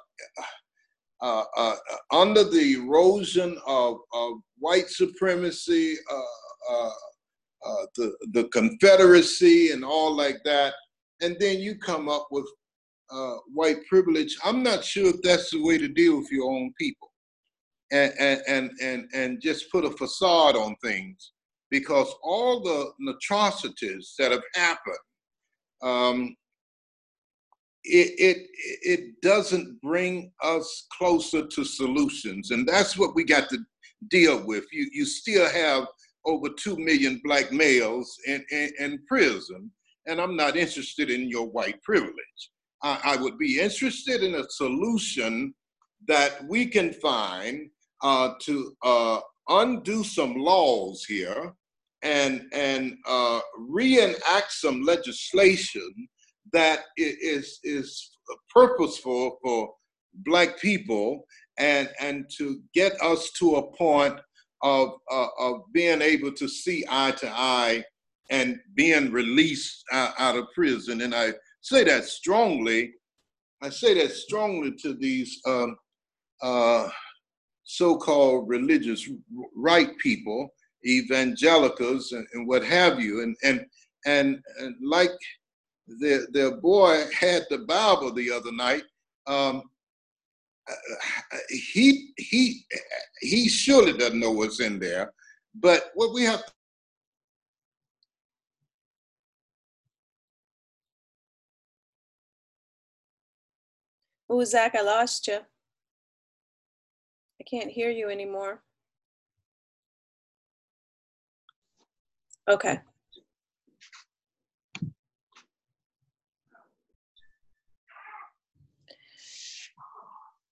uh, 1.20 1.74
under 2.12 2.44
the 2.44 2.74
erosion 2.74 3.58
of, 3.66 3.98
of 4.12 4.34
white 4.58 4.88
supremacy, 4.88 5.96
the, 7.96 8.12
the 8.32 8.44
Confederacy, 8.52 9.70
and 9.70 9.84
all 9.84 10.14
like 10.14 10.38
that, 10.44 10.74
and 11.22 11.36
then 11.40 11.60
you 11.60 11.78
come 11.78 12.08
up 12.08 12.28
with 12.30 12.46
white 13.54 13.84
privilege. 13.88 14.36
I'm 14.44 14.62
not 14.62 14.84
sure 14.84 15.06
if 15.06 15.22
that's 15.22 15.50
the 15.50 15.62
way 15.64 15.78
to 15.78 15.88
deal 15.88 16.18
with 16.18 16.30
your 16.30 16.50
own 16.50 16.74
people. 16.78 17.10
And, 17.94 18.40
and, 18.48 18.70
and, 18.82 19.08
and, 19.14 19.40
just 19.40 19.70
put 19.70 19.84
a 19.84 19.90
facade 19.90 20.56
on 20.56 20.74
things 20.82 21.32
because 21.70 22.12
all 22.24 22.60
the 22.60 23.12
atrocities 23.12 24.14
that 24.18 24.32
have 24.32 24.42
happened 24.54 24.96
um, 25.82 26.34
it, 27.84 28.14
it 28.18 28.48
it 28.82 29.20
doesn't 29.20 29.80
bring 29.82 30.32
us 30.42 30.86
closer 30.96 31.46
to 31.46 31.64
solutions. 31.64 32.50
And 32.50 32.66
that's 32.66 32.96
what 32.98 33.14
we 33.14 33.24
got 33.24 33.48
to 33.50 33.58
deal 34.08 34.44
with. 34.44 34.64
You 34.72 34.88
you 34.92 35.04
still 35.04 35.48
have 35.50 35.86
over 36.24 36.48
2 36.48 36.78
million 36.78 37.20
black 37.22 37.52
males 37.52 38.18
in, 38.26 38.44
in, 38.50 38.70
in 38.78 38.98
prison 39.06 39.70
and 40.06 40.20
i'm 40.20 40.36
not 40.36 40.56
interested 40.56 41.10
in 41.10 41.28
your 41.28 41.46
white 41.46 41.82
privilege. 41.82 42.50
I, 42.82 43.00
I, 43.04 43.16
would 43.16 43.38
be 43.38 43.60
interested 43.60 44.22
in 44.22 44.34
a 44.34 44.48
solution 44.50 45.54
that 46.06 46.42
we 46.48 46.66
can 46.66 46.92
find 46.94 47.70
uh, 48.02 48.34
to 48.40 48.74
uh, 48.82 49.20
undo 49.48 50.04
some 50.04 50.34
laws 50.36 51.04
here 51.04 51.54
and 52.02 52.42
and 52.52 52.96
uh, 53.06 53.40
reenact 53.58 54.52
some 54.52 54.82
legislation 54.82 56.08
that 56.52 56.80
is 56.96 57.58
is 57.64 58.10
purposeful 58.52 59.38
for 59.42 59.72
black 60.24 60.60
people 60.60 61.24
and 61.58 61.88
and 62.00 62.26
to 62.36 62.60
get 62.74 62.92
us 63.02 63.30
to 63.32 63.56
a 63.56 63.76
point 63.76 64.18
of 64.62 64.94
uh, 65.10 65.26
of 65.38 65.62
being 65.72 66.02
able 66.02 66.32
to 66.32 66.48
see 66.48 66.84
eye 66.88 67.12
to 67.12 67.28
eye 67.30 67.82
and 68.30 68.58
being 68.74 69.12
released 69.12 69.84
out, 69.92 70.14
out 70.18 70.36
of 70.36 70.46
prison. 70.54 71.02
And 71.02 71.14
i 71.14 71.32
say 71.60 71.84
that 71.84 72.04
strongly 72.04 72.92
i 73.62 73.70
say 73.70 73.94
that 73.94 74.12
strongly 74.12 74.72
to 74.82 74.94
these 74.94 75.40
um, 75.46 75.76
uh, 76.42 76.88
so-called 77.64 78.48
religious 78.48 79.08
right 79.56 79.96
people 79.98 80.48
evangelicals 80.86 82.12
and, 82.12 82.26
and 82.34 82.46
what 82.46 82.62
have 82.64 83.00
you. 83.00 83.22
And, 83.22 83.36
and, 83.42 83.66
and, 84.06 84.42
and 84.58 84.76
like 84.82 85.10
their, 85.86 86.26
their 86.32 86.56
boy 86.56 87.04
had 87.18 87.44
the 87.50 87.58
Bible 87.58 88.12
the 88.12 88.30
other 88.30 88.52
night, 88.52 88.84
um, 89.26 89.62
he, 91.48 92.10
he, 92.16 92.64
he 93.20 93.48
surely 93.48 93.96
doesn't 93.96 94.20
know 94.20 94.32
what's 94.32 94.60
in 94.60 94.78
there. 94.78 95.12
But 95.54 95.90
what 95.94 96.12
we 96.12 96.24
have 96.24 96.42
Oh, 104.36 104.42
Zach, 104.42 104.74
I 104.74 104.80
lost 104.80 105.28
you. 105.28 105.40
I 107.44 107.50
can't 107.50 107.70
hear 107.70 107.90
you 107.90 108.08
anymore. 108.08 108.62
Okay. 112.48 112.80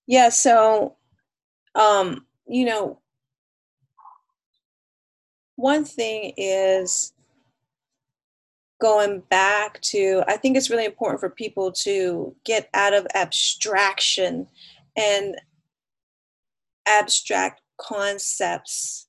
Yeah, 0.05 0.29
so 0.29 0.97
um, 1.73 2.27
you 2.47 2.65
know, 2.65 2.99
one 5.55 5.85
thing 5.85 6.33
is 6.37 7.13
going 8.79 9.21
back 9.29 9.79
to 9.81 10.23
I 10.27 10.37
think 10.37 10.57
it's 10.57 10.69
really 10.69 10.85
important 10.85 11.21
for 11.21 11.29
people 11.29 11.71
to 11.71 12.35
get 12.43 12.69
out 12.73 12.93
of 12.93 13.07
abstraction 13.15 14.47
and 14.95 15.35
abstract 16.87 17.61
concepts 17.79 19.07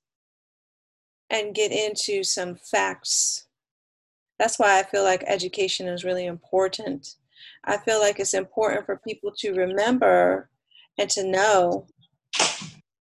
and 1.31 1.55
get 1.55 1.73
into 1.73 2.23
some 2.23 2.55
facts. 2.55 3.47
That's 4.39 4.59
why 4.59 4.79
I 4.79 4.83
feel 4.83 5.05
like 5.05 5.25
education 5.27 5.89
is 5.89 6.05
really 6.05 6.27
important. 6.27 7.17
I 7.65 7.77
feel 7.79 8.01
like 8.01 8.19
it's 8.21 8.35
important 8.35 8.87
for 8.87 9.01
people 9.07 9.33
to 9.39 9.53
remember 9.53 10.51
and 10.99 11.09
to 11.11 11.25
know. 11.25 11.87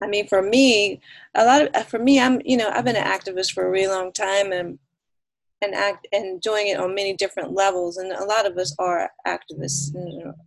I 0.02 0.06
mean, 0.06 0.26
for 0.28 0.42
me, 0.42 1.00
a 1.34 1.44
lot 1.44 1.62
of 1.62 1.68
uh, 1.74 1.82
for 1.82 1.98
me, 1.98 2.20
I'm 2.20 2.40
you 2.44 2.56
know 2.56 2.70
I've 2.70 2.84
been 2.84 2.96
an 2.96 3.04
activist 3.04 3.52
for 3.52 3.66
a 3.66 3.70
really 3.70 3.88
long 3.88 4.12
time 4.12 4.52
and 4.52 4.78
and 5.62 5.74
act 5.74 6.06
and 6.12 6.40
doing 6.40 6.68
it 6.68 6.78
on 6.78 6.94
many 6.94 7.14
different 7.14 7.52
levels, 7.52 7.98
and 7.98 8.12
a 8.12 8.24
lot 8.24 8.46
of 8.46 8.56
us 8.56 8.74
are 8.78 9.10
activists. 9.26 9.94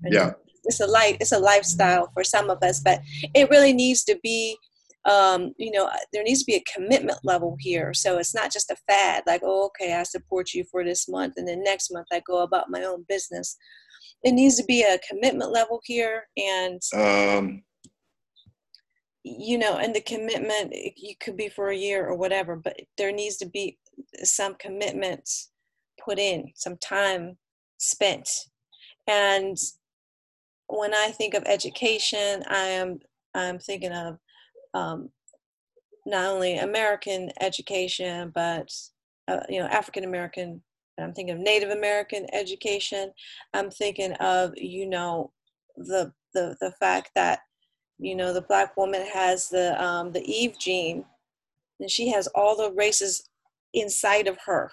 Yeah, 0.06 0.34
it's 0.64 0.80
a 0.80 0.88
life, 0.88 1.18
it's 1.20 1.32
a 1.32 1.40
lifestyle 1.40 2.10
for 2.14 2.24
some 2.24 2.50
of 2.50 2.62
us, 2.64 2.80
but 2.80 3.02
it 3.34 3.50
really 3.50 3.74
needs 3.74 4.04
to 4.06 4.18
be 4.24 4.58
um, 5.06 5.54
you 5.58 5.72
know, 5.72 5.90
there 6.14 6.24
needs 6.24 6.40
to 6.40 6.46
be 6.46 6.56
a 6.56 6.74
commitment 6.74 7.20
level 7.24 7.58
here. 7.60 7.94
So 7.94 8.18
it's 8.18 8.34
not 8.34 8.54
just 8.54 8.72
a 8.72 8.78
fad, 8.88 9.24
like, 9.28 9.42
oh, 9.44 9.66
okay, 9.66 9.94
I 9.94 10.04
support 10.04 10.54
you 10.54 10.64
for 10.72 10.84
this 10.84 11.10
month, 11.10 11.34
and 11.38 11.48
then 11.48 11.62
next 11.62 11.92
month 11.92 12.08
I 12.12 12.22
go 12.26 12.42
about 12.42 12.70
my 12.70 12.84
own 12.84 13.06
business. 13.10 13.58
It 14.24 14.32
needs 14.32 14.56
to 14.58 14.64
be 14.64 14.82
a 14.82 15.00
commitment 15.10 15.52
level 15.52 15.82
here, 15.84 16.24
and 16.38 16.82
um, 16.96 17.64
you 19.24 19.58
know, 19.58 19.78
and 19.78 19.94
the 19.94 20.02
commitment 20.02 20.72
it 20.72 21.20
could 21.20 21.36
be 21.36 21.50
for 21.50 21.70
a 21.70 21.78
year 21.78 22.08
or 22.08 22.16
whatever, 22.16 22.56
but 22.56 22.80
there 22.98 23.12
needs 23.12 23.38
to 23.38 23.46
be 23.46 23.78
some 24.24 24.56
commitment 24.56 25.30
put 26.04 26.18
in, 26.18 26.52
some 26.56 26.78
time 26.78 27.38
spent, 27.78 28.30
and 29.08 29.58
when 30.78 30.94
I 30.94 31.10
think 31.10 31.34
of 31.34 31.44
education, 31.46 32.44
I 32.50 32.66
am 32.66 33.00
I'm 33.36 33.60
thinking 33.60 33.92
of 33.92 34.18
um, 34.74 35.10
not 36.06 36.26
only 36.26 36.58
American 36.58 37.32
education, 37.40 38.32
but 38.34 38.72
uh, 39.28 39.42
you 39.50 39.60
know 39.60 39.68
African 39.68 40.04
American. 40.04 40.62
I'm 41.00 41.14
thinking 41.14 41.36
of 41.36 41.42
Native 41.42 41.72
American 41.72 42.28
education. 42.34 43.12
I'm 43.54 43.72
thinking 43.72 44.14
of 44.14 44.54
you 44.56 44.88
know 44.88 45.32
the 45.78 46.12
the 46.34 46.56
the 46.60 46.72
fact 46.80 47.12
that 47.16 47.40
you 48.00 48.16
know 48.16 48.34
the 48.34 48.42
black 48.42 48.76
woman 48.78 49.06
has 49.14 49.50
the 49.50 49.82
um, 49.84 50.12
the 50.12 50.22
Eve 50.22 50.58
gene, 50.60 51.06
and 51.80 51.90
she 51.90 52.10
has 52.10 52.28
all 52.28 52.56
the 52.56 52.74
races 52.74 53.30
inside 53.74 54.28
of 54.28 54.38
her. 54.46 54.72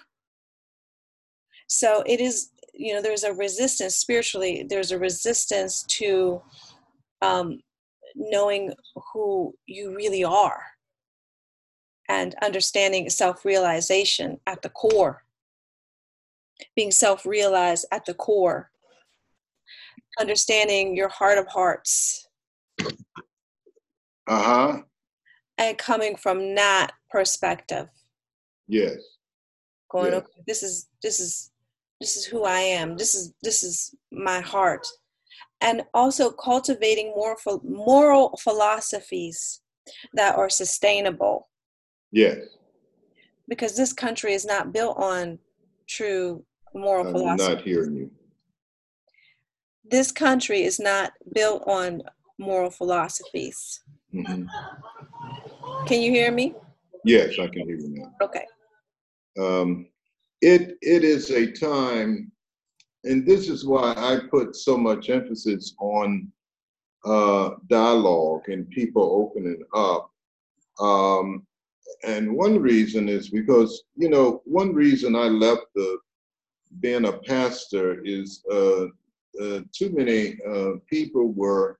So 1.67 2.03
it 2.05 2.19
is 2.19 2.49
you 2.73 2.93
know 2.93 3.01
there's 3.01 3.23
a 3.23 3.33
resistance 3.33 3.95
spiritually. 3.95 4.65
There's 4.67 4.91
a 4.91 4.99
resistance 4.99 5.83
to 5.83 6.41
um, 7.21 7.59
knowing 8.15 8.73
who 9.13 9.53
you 9.67 9.95
really 9.95 10.23
are 10.23 10.63
and 12.09 12.35
understanding 12.41 13.09
self 13.09 13.45
realization 13.45 14.39
at 14.47 14.61
the 14.61 14.69
core, 14.69 15.23
being 16.75 16.91
self 16.91 17.25
realized 17.25 17.85
at 17.91 18.05
the 18.05 18.13
core, 18.13 18.69
understanding 20.19 20.95
your 20.95 21.09
heart 21.09 21.37
of 21.37 21.47
hearts. 21.47 22.27
Uh 24.27 24.43
huh. 24.43 24.81
And 25.57 25.77
coming 25.77 26.15
from 26.15 26.55
that 26.55 26.91
perspective. 27.09 27.87
Yes. 28.67 28.97
Going, 29.89 30.13
yes. 30.13 30.21
okay, 30.21 30.41
this 30.47 30.63
is 30.63 30.87
this 31.03 31.19
is 31.19 31.51
this 32.01 32.17
is 32.17 32.25
who 32.25 32.43
I 32.43 32.59
am. 32.59 32.97
This 32.97 33.15
is 33.15 33.33
this 33.43 33.63
is 33.63 33.95
my 34.11 34.41
heart 34.41 34.85
and 35.61 35.83
also 35.93 36.31
cultivating 36.31 37.13
more 37.15 37.37
for 37.37 37.61
moral 37.63 38.37
philosophies 38.41 39.61
that 40.13 40.35
are 40.35 40.49
sustainable. 40.49 41.47
Yes. 42.11 42.39
Because 43.47 43.77
this 43.77 43.93
country 43.93 44.33
is 44.33 44.45
not 44.45 44.73
built 44.73 44.97
on 44.97 45.37
true 45.87 46.43
moral 46.73 47.03
philosophies. 47.03 47.29
I'm 47.29 47.37
philosophy. 47.37 47.55
not 47.55 47.63
hearing 47.63 47.95
you. 47.95 48.11
this 49.85 50.11
country 50.11 50.63
is 50.63 50.79
not 50.79 51.13
built 51.35 51.63
on 51.67 52.01
moral 52.39 52.71
philosophies. 52.71 53.81
Mm-hmm. 54.13 54.45
Can 55.85 56.01
you 56.01 56.11
hear 56.11 56.31
me? 56.31 56.55
Yes, 57.05 57.37
I 57.39 57.47
can 57.47 57.67
hear 57.67 57.77
you 57.77 57.89
now. 57.89 58.13
Okay. 58.21 58.45
Um, 59.39 59.90
it 60.41 60.77
it 60.81 61.03
is 61.03 61.29
a 61.31 61.51
time, 61.51 62.31
and 63.03 63.25
this 63.25 63.47
is 63.49 63.65
why 63.65 63.93
I 63.95 64.19
put 64.29 64.55
so 64.55 64.77
much 64.77 65.09
emphasis 65.09 65.75
on 65.79 66.31
uh, 67.05 67.51
dialogue 67.67 68.49
and 68.49 68.69
people 68.69 69.03
opening 69.03 69.63
up. 69.75 70.11
Um, 70.79 71.45
and 72.03 72.35
one 72.35 72.59
reason 72.59 73.07
is 73.09 73.29
because 73.29 73.83
you 73.95 74.09
know 74.09 74.41
one 74.45 74.73
reason 74.73 75.15
I 75.15 75.27
left 75.27 75.65
the 75.75 75.99
being 76.79 77.05
a 77.05 77.13
pastor 77.13 78.01
is 78.05 78.43
uh, 78.51 78.85
uh, 79.41 79.61
too 79.71 79.89
many 79.91 80.37
uh, 80.49 80.73
people 80.89 81.33
were 81.33 81.77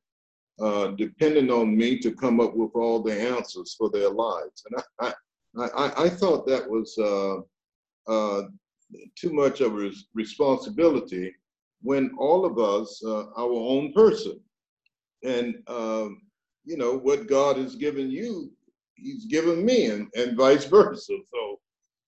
uh, 0.61 0.87
depending 0.89 1.49
on 1.49 1.75
me 1.75 1.97
to 1.99 2.11
come 2.11 2.39
up 2.39 2.55
with 2.55 2.71
all 2.75 3.01
the 3.01 3.19
answers 3.19 3.73
for 3.77 3.89
their 3.89 4.09
lives, 4.09 4.63
and 4.69 4.83
I 4.99 5.13
I, 5.57 5.67
I, 5.67 6.03
I 6.05 6.09
thought 6.09 6.45
that 6.47 6.69
was 6.69 6.97
uh, 8.07 8.39
uh, 8.39 8.43
too 9.15 9.31
much 9.31 9.61
of 9.61 9.77
a 9.77 9.91
responsibility 10.13 11.33
when 11.81 12.11
all 12.17 12.45
of 12.45 12.59
us 12.59 13.03
are 13.05 13.29
our 13.37 13.53
own 13.53 13.93
person, 13.93 14.39
and 15.23 15.55
um, 15.67 16.21
you 16.65 16.77
know 16.77 16.97
what 16.97 17.27
God 17.27 17.57
has 17.57 17.75
given 17.75 18.11
you 18.11 18.51
he's 19.01 19.25
given 19.25 19.65
me 19.65 19.87
and, 19.87 20.07
and 20.15 20.37
vice 20.37 20.65
versa. 20.65 21.13
So 21.33 21.59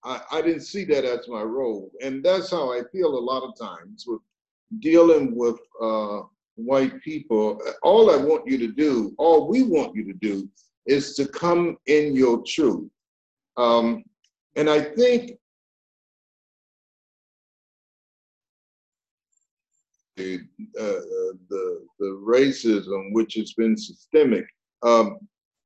I, 0.04 0.22
I 0.32 0.42
didn't 0.42 0.62
see 0.62 0.86
that 0.86 1.06
as 1.06 1.28
my 1.28 1.42
role. 1.42 1.92
And 2.02 2.24
that's 2.24 2.52
how 2.52 2.72
I 2.72 2.82
feel 2.92 3.18
a 3.18 3.20
lot 3.20 3.44
of 3.44 3.58
times 3.58 4.06
with 4.08 4.22
dealing 4.80 5.36
with 5.36 5.58
uh, 5.82 6.22
white 6.56 7.02
people. 7.02 7.60
All 7.82 8.12
I 8.12 8.18
want 8.18 8.48
you 8.48 8.58
to 8.60 8.68
do, 8.68 9.14
all 9.18 9.48
we 9.48 9.64
want 9.64 9.96
you 9.96 10.06
to 10.06 10.14
do, 10.14 10.50
is 10.86 11.16
to 11.16 11.28
come 11.28 11.78
in 11.88 12.16
your 12.16 12.44
truth. 12.46 12.90
Um, 13.58 14.04
and 14.56 14.70
I 14.70 14.82
think 14.82 15.34
the, 20.16 20.40
uh, 20.80 21.02
the, 21.50 21.86
the 22.00 22.22
racism, 22.24 23.14
which 23.14 23.36
has 23.36 23.54
been 23.54 23.76
systemic, 23.78 24.46
um, 24.84 25.18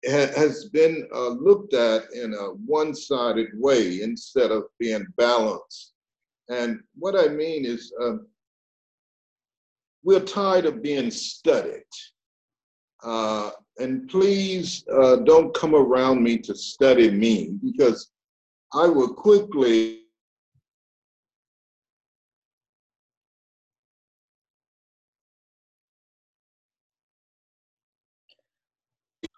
has 0.06 0.66
been 0.70 1.08
uh, 1.14 1.30
looked 1.30 1.74
at 1.74 2.04
in 2.14 2.34
a 2.34 2.54
one-sided 2.66 3.48
way 3.56 4.02
instead 4.02 4.52
of 4.52 4.66
being 4.80 5.06
balanced. 5.18 5.94
And 6.50 6.80
what 6.96 7.16
I 7.16 7.28
mean 7.28 7.66
is, 7.66 7.92
uh, 8.02 8.18
we're 10.04 10.22
tired 10.22 10.66
of 10.66 10.82
being 10.82 11.12
studied. 11.12 11.84
Uh, 13.04 13.52
and 13.80 14.08
please 14.08 14.86
uh, 14.94 15.18
don't 15.18 15.54
come 15.54 15.76
around 15.76 16.24
me 16.24 16.38
to 16.38 16.56
study 16.56 17.12
me 17.12 17.58
because 17.64 18.10
I 18.74 18.88
will 18.88 19.14
quickly 19.14 20.04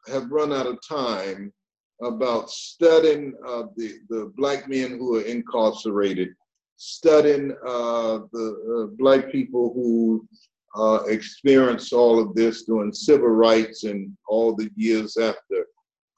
have 0.08 0.32
run 0.32 0.54
out 0.54 0.68
of 0.68 0.80
time 0.88 1.54
about 2.02 2.50
studying 2.50 3.34
uh, 3.46 3.64
the, 3.76 4.00
the 4.10 4.32
black 4.38 4.70
men 4.70 4.98
who 4.98 5.18
are 5.18 5.22
incarcerated, 5.22 6.30
studying 6.78 7.52
uh, 7.68 8.20
the 8.32 8.88
uh, 8.90 8.96
black 8.98 9.32
people 9.32 9.74
who 9.74 10.26
uh, 10.76 11.04
experienced 11.08 11.94
all 11.94 12.20
of 12.20 12.34
this 12.36 12.64
during 12.64 12.94
civil 12.94 13.28
rights 13.28 13.84
and 13.84 14.16
all 14.28 14.56
the 14.56 14.70
years 14.76 15.18
after. 15.18 15.66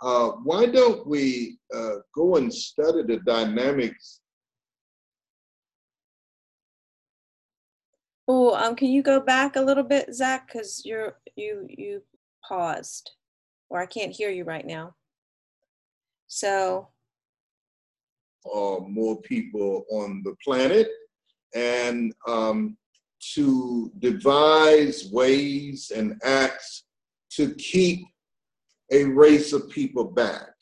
Uh, 0.01 0.31
why 0.43 0.65
don't 0.65 1.05
we 1.07 1.57
uh, 1.75 1.95
go 2.15 2.35
and 2.35 2.53
study 2.53 3.03
the 3.03 3.17
dynamics? 3.25 4.19
Oh, 8.27 8.55
um, 8.55 8.75
can 8.75 8.89
you 8.89 9.03
go 9.03 9.19
back 9.19 9.55
a 9.55 9.61
little 9.61 9.83
bit, 9.83 10.13
Zach? 10.13 10.47
Because 10.47 10.83
you're 10.85 11.17
you 11.35 11.65
you 11.67 12.01
paused 12.47 13.11
or 13.71 13.79
I 13.79 13.86
can't 13.86 14.12
hear 14.12 14.29
you 14.29 14.43
right 14.43 14.67
now. 14.67 14.93
So. 16.27 16.89
Uh, 18.45 18.79
more 18.88 19.21
people 19.21 19.86
on 19.91 20.21
the 20.23 20.36
planet 20.43 20.88
and 21.55 22.13
um, 22.27 22.75
to 23.34 23.91
devise 23.99 25.10
ways 25.12 25.91
and 25.95 26.19
acts 26.23 26.84
to 27.29 27.53
keep 27.55 28.03
a 28.91 29.05
race 29.05 29.53
of 29.53 29.69
people 29.69 30.03
back. 30.03 30.53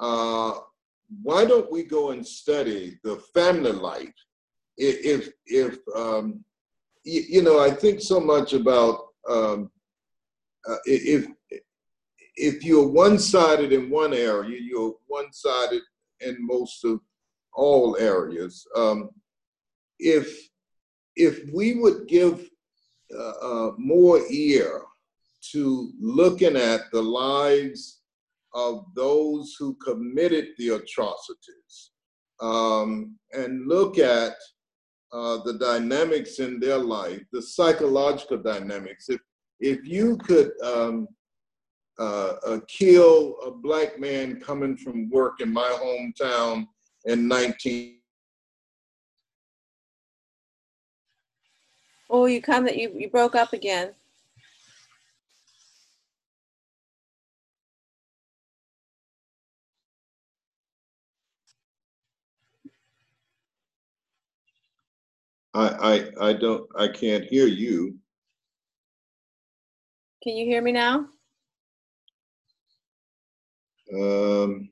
Uh, 0.00 0.54
why 1.22 1.44
don't 1.44 1.70
we 1.70 1.84
go 1.84 2.10
and 2.10 2.26
study 2.26 2.98
the 3.04 3.16
family 3.34 3.72
life? 3.72 4.14
If, 4.78 5.30
if 5.46 5.78
um, 5.94 6.44
you, 7.04 7.42
know, 7.42 7.60
I 7.60 7.70
think 7.70 8.00
so 8.00 8.18
much 8.18 8.52
about 8.52 9.08
um, 9.28 9.70
uh, 10.68 10.76
if 10.84 11.28
if 12.36 12.64
you're 12.64 12.86
one-sided 12.86 13.72
in 13.72 13.90
one 13.90 14.12
area, 14.12 14.58
you're 14.60 14.94
one-sided 15.06 15.82
in 16.20 16.36
most 16.40 16.84
of 16.84 17.00
all 17.54 17.96
areas. 17.98 18.66
Um, 18.76 19.10
if 19.98 20.48
if 21.16 21.50
we 21.54 21.74
would 21.74 22.06
give 22.06 22.46
uh, 23.16 23.30
uh, 23.40 23.72
more 23.78 24.20
ear 24.30 24.82
to 25.52 25.92
looking 25.98 26.56
at 26.56 26.82
the 26.92 27.00
lives 27.00 28.00
of 28.54 28.84
those 28.94 29.54
who 29.58 29.74
committed 29.76 30.48
the 30.58 30.70
atrocities 30.70 31.92
um, 32.40 33.16
and 33.32 33.66
look 33.66 33.98
at 33.98 34.34
uh, 35.12 35.38
the 35.44 35.56
dynamics 35.58 36.40
in 36.40 36.60
their 36.60 36.78
life, 36.78 37.22
the 37.32 37.40
psychological 37.40 38.38
dynamics. 38.38 39.08
If 39.08 39.20
if 39.60 39.86
you 39.86 40.18
could 40.18 40.52
um, 40.62 41.08
uh, 41.98 42.34
uh, 42.46 42.60
kill 42.68 43.36
a 43.44 43.50
black 43.50 43.98
man 43.98 44.40
coming 44.40 44.76
from 44.76 45.08
work 45.10 45.40
in 45.40 45.52
my 45.52 45.68
hometown 45.82 46.66
in 47.06 47.26
19. 47.26 47.96
Oh, 52.08 52.26
you 52.26 52.40
come 52.40 52.64
that 52.64 52.76
you, 52.76 52.92
you 52.94 53.08
broke 53.08 53.34
up 53.34 53.52
again. 53.52 53.92
I, 65.54 66.10
I 66.20 66.28
I 66.28 66.32
don't 66.34 66.68
I 66.76 66.88
can't 66.88 67.24
hear 67.24 67.46
you. 67.46 67.96
Can 70.22 70.36
you 70.36 70.44
hear 70.44 70.60
me 70.60 70.72
now? 70.72 71.06
Um, 73.96 74.70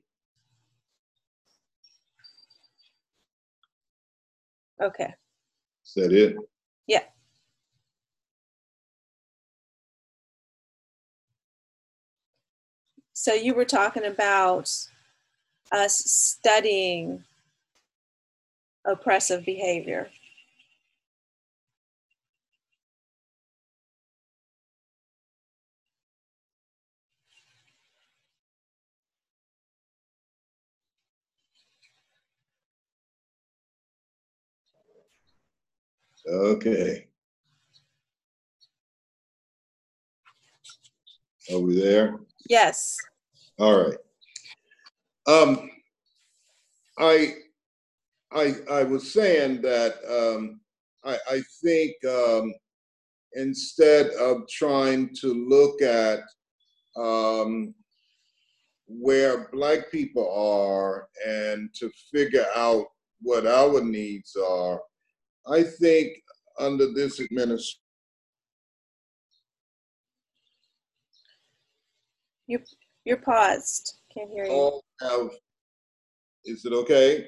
okay. 4.81 5.15
Is 5.85 5.93
that 5.95 6.11
it? 6.11 6.35
Yeah. 6.87 7.03
So 13.13 13.33
you 13.33 13.55
were 13.55 13.65
talking 13.65 14.05
about 14.05 14.69
us 15.71 15.97
studying 15.97 17.23
oppressive 18.85 19.45
behavior. 19.45 20.09
Okay. 36.27 37.07
Are 41.53 41.59
we 41.59 41.79
there? 41.79 42.19
Yes. 42.49 42.97
All 43.59 43.87
right. 43.87 43.97
Um, 45.27 45.69
I, 46.97 47.35
I, 48.31 48.55
I 48.71 48.83
was 48.83 49.13
saying 49.13 49.61
that 49.61 49.95
um, 50.09 50.59
I, 51.03 51.17
I 51.29 51.41
think 51.63 51.93
um, 52.05 52.53
instead 53.33 54.07
of 54.11 54.47
trying 54.49 55.15
to 55.21 55.47
look 55.47 55.81
at 55.81 56.19
um, 56.97 57.75
where 58.87 59.49
Black 59.51 59.91
people 59.91 60.29
are 60.31 61.07
and 61.27 61.69
to 61.75 61.91
figure 62.13 62.45
out 62.55 62.85
what 63.21 63.45
our 63.45 63.81
needs 63.83 64.35
are, 64.35 64.81
I 65.47 65.63
think 65.63 66.13
under 66.59 66.91
this 66.91 67.19
administration, 67.19 67.79
you 72.47 72.59
you're 73.03 73.17
paused. 73.17 73.99
Can't 74.13 74.31
hear 74.31 74.45
you. 74.45 74.81
Have, 75.01 75.29
is 76.45 76.65
it 76.65 76.73
okay? 76.73 77.27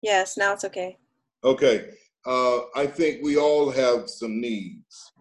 Yes, 0.00 0.36
now 0.36 0.54
it's 0.54 0.64
okay. 0.64 0.96
Okay. 1.44 1.90
Uh, 2.26 2.60
I 2.74 2.86
think 2.86 3.22
we 3.22 3.36
all 3.36 3.70
have 3.70 4.08
some 4.08 4.40
needs. 4.40 5.12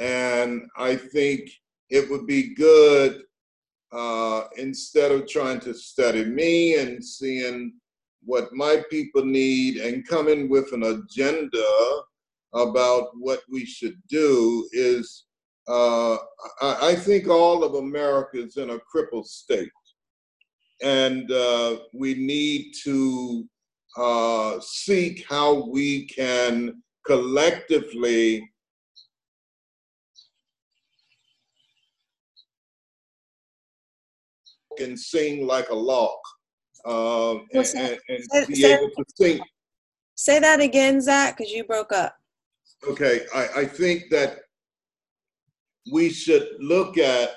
And 0.00 0.62
I 0.76 0.94
think 0.96 1.50
it 1.90 2.08
would 2.10 2.26
be 2.26 2.54
good 2.54 3.22
uh, 3.90 4.44
instead 4.56 5.10
of 5.10 5.26
trying 5.26 5.60
to 5.60 5.74
study 5.74 6.24
me 6.24 6.76
and 6.76 7.04
seeing 7.04 7.72
what 8.24 8.52
my 8.52 8.82
people 8.90 9.24
need 9.24 9.76
and 9.76 10.06
coming 10.06 10.48
with 10.48 10.72
an 10.72 10.82
agenda 10.84 11.64
about 12.54 13.10
what 13.18 13.40
we 13.50 13.64
should 13.64 13.96
do 14.08 14.68
is 14.72 15.24
uh, 15.68 16.16
I, 16.62 16.78
I, 16.90 16.94
think 16.94 17.28
all 17.28 17.62
of 17.62 17.74
America 17.74 18.42
is 18.42 18.56
in 18.56 18.70
a 18.70 18.78
crippled 18.78 19.26
state. 19.26 19.68
And 20.82 21.30
uh, 21.30 21.80
we 21.92 22.14
need 22.14 22.72
to 22.84 23.46
uh, 23.98 24.60
seek 24.60 25.26
how 25.28 25.68
we 25.68 26.06
can 26.06 26.82
collectively 27.06 28.48
and 34.80 34.98
sing 34.98 35.46
like 35.46 35.68
a 35.70 35.74
lark 35.74 36.20
um, 36.88 37.46
and, 37.52 37.66
and, 37.76 37.98
and 38.08 38.24
say, 38.30 38.46
be 38.46 38.54
say, 38.54 38.74
able 38.74 38.88
to 38.88 39.04
sing. 39.14 39.40
Say 40.14 40.40
that 40.40 40.60
again, 40.60 41.00
Zach, 41.00 41.36
because 41.36 41.52
you 41.52 41.64
broke 41.64 41.92
up. 41.92 42.16
Okay, 42.88 43.26
I, 43.34 43.48
I 43.56 43.64
think 43.66 44.04
that 44.10 44.38
we 45.92 46.10
should 46.10 46.48
look 46.58 46.96
at 46.98 47.30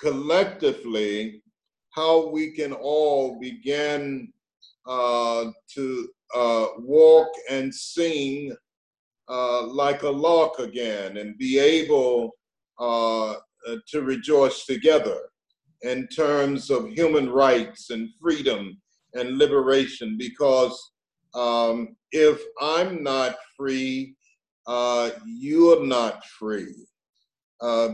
collectively 0.00 1.42
how 1.90 2.28
we 2.28 2.52
can 2.52 2.72
all 2.72 3.38
begin 3.40 4.32
uh, 4.86 5.46
to 5.74 6.08
uh, 6.34 6.66
walk 6.78 7.28
and 7.50 7.74
sing 7.74 8.54
uh, 9.28 9.66
like 9.66 10.02
a 10.02 10.08
lark 10.08 10.58
again 10.58 11.16
and 11.16 11.38
be 11.38 11.58
able 11.58 12.30
uh, 12.78 13.34
to 13.86 14.02
rejoice 14.02 14.64
together 14.66 15.20
in 15.82 16.06
terms 16.08 16.70
of 16.70 16.90
human 16.90 17.30
rights 17.30 17.90
and 17.90 18.08
freedom 18.20 18.80
and 19.14 19.38
liberation 19.38 20.16
because 20.18 20.78
um, 21.34 21.96
if 22.12 22.40
I'm 22.60 23.02
not 23.02 23.36
free, 23.56 24.16
uh, 24.66 25.10
you're 25.26 25.84
not 25.86 26.24
free. 26.26 26.74
Uh, 27.60 27.88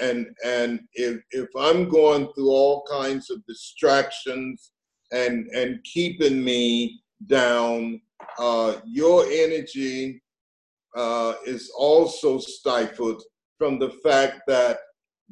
and 0.00 0.28
and 0.44 0.80
if, 0.94 1.20
if 1.32 1.48
I'm 1.58 1.90
going 1.90 2.28
through 2.32 2.48
all 2.48 2.84
kinds 2.90 3.30
of 3.30 3.44
distractions 3.46 4.72
and 5.12 5.46
and 5.48 5.82
keeping 5.84 6.42
me 6.42 7.02
down, 7.26 8.00
uh, 8.38 8.76
your 8.86 9.26
energy 9.26 10.22
uh, 10.96 11.34
is 11.46 11.70
also 11.76 12.38
stifled 12.38 13.22
from 13.58 13.78
the 13.78 13.90
fact 14.02 14.40
that 14.46 14.78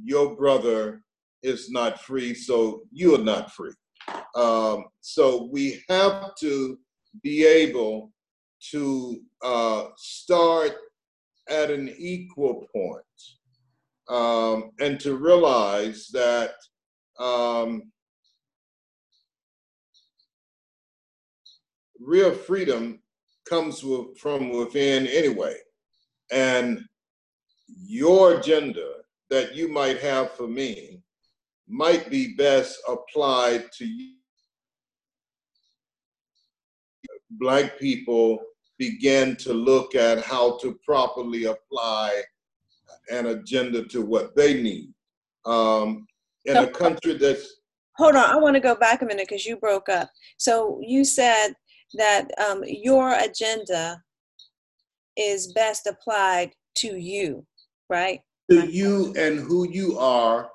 your 0.03 0.37
brother 0.37 1.03
is 1.42 1.70
not 1.70 2.00
free, 2.00 2.35
so 2.35 2.83
you 2.92 3.14
are 3.14 3.24
not 3.24 3.53
free. 3.53 3.72
Um, 4.35 4.85
so 5.00 5.48
we 5.50 5.83
have 5.88 6.35
to 6.37 6.79
be 7.22 7.46
able 7.46 8.12
to 8.70 9.20
uh, 9.42 9.85
start 9.96 10.72
at 11.48 11.70
an 11.70 11.94
equal 11.98 12.66
point, 12.74 13.05
um, 14.09 14.70
and 14.81 15.00
to 15.00 15.16
realize 15.16 16.09
that 16.12 16.53
um, 17.18 17.90
real 21.98 22.33
freedom 22.33 23.00
comes 23.48 23.83
with, 23.83 24.18
from 24.18 24.50
within 24.50 25.07
anyway. 25.07 25.57
And 26.33 26.85
your 27.66 28.38
agenda 28.38 28.87
that 29.29 29.55
you 29.55 29.68
might 29.68 29.98
have 30.00 30.33
for 30.33 30.46
me 30.46 31.03
might 31.71 32.11
be 32.11 32.35
best 32.35 32.79
applied 32.89 33.71
to 33.79 33.87
you. 33.87 34.15
Black 37.31 37.79
people 37.79 38.41
begin 38.77 39.37
to 39.37 39.53
look 39.53 39.95
at 39.95 40.25
how 40.25 40.59
to 40.59 40.79
properly 40.85 41.45
apply 41.45 42.23
an 43.11 43.27
agenda 43.27 43.85
to 43.85 44.03
what 44.03 44.35
they 44.35 44.61
need. 44.61 44.93
Um, 45.47 46.07
in 46.45 46.55
so, 46.55 46.65
a 46.65 46.67
country 46.67 47.15
that's. 47.15 47.61
Hold 47.97 48.17
on, 48.17 48.31
I 48.31 48.37
want 48.37 48.55
to 48.55 48.61
go 48.61 48.75
back 48.75 49.03
a 49.03 49.05
minute 49.05 49.29
because 49.29 49.47
you 49.47 49.57
broke 49.57 49.89
up. 49.89 50.11
So 50.39 50.81
you 50.83 51.05
said 51.05 51.53
that 51.95 52.29
um, 52.41 52.63
your 52.67 53.13
agenda 53.15 54.03
is 55.17 55.53
best 55.53 55.87
applied 55.87 56.53
to 56.79 56.97
you, 56.97 57.47
right? 57.89 58.21
To 58.51 58.67
you 58.67 59.15
and 59.17 59.39
who 59.39 59.69
you 59.71 59.99
are 59.99 60.51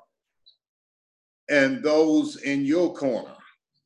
and 1.48 1.82
those 1.82 2.36
in 2.42 2.64
your 2.64 2.92
corner 2.94 3.36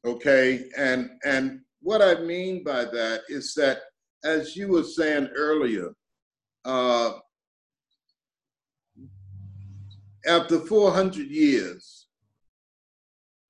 okay? 0.04 0.68
And 0.76 1.10
and 1.24 1.60
what 1.82 2.02
i 2.02 2.20
mean 2.20 2.62
by 2.62 2.84
that 2.84 3.22
is 3.28 3.54
that 3.54 3.78
as 4.22 4.54
you 4.56 4.68
were 4.68 4.82
saying 4.82 5.28
earlier 5.34 5.90
uh, 6.64 7.12
after 10.26 10.58
400 10.58 11.26
years 11.26 12.06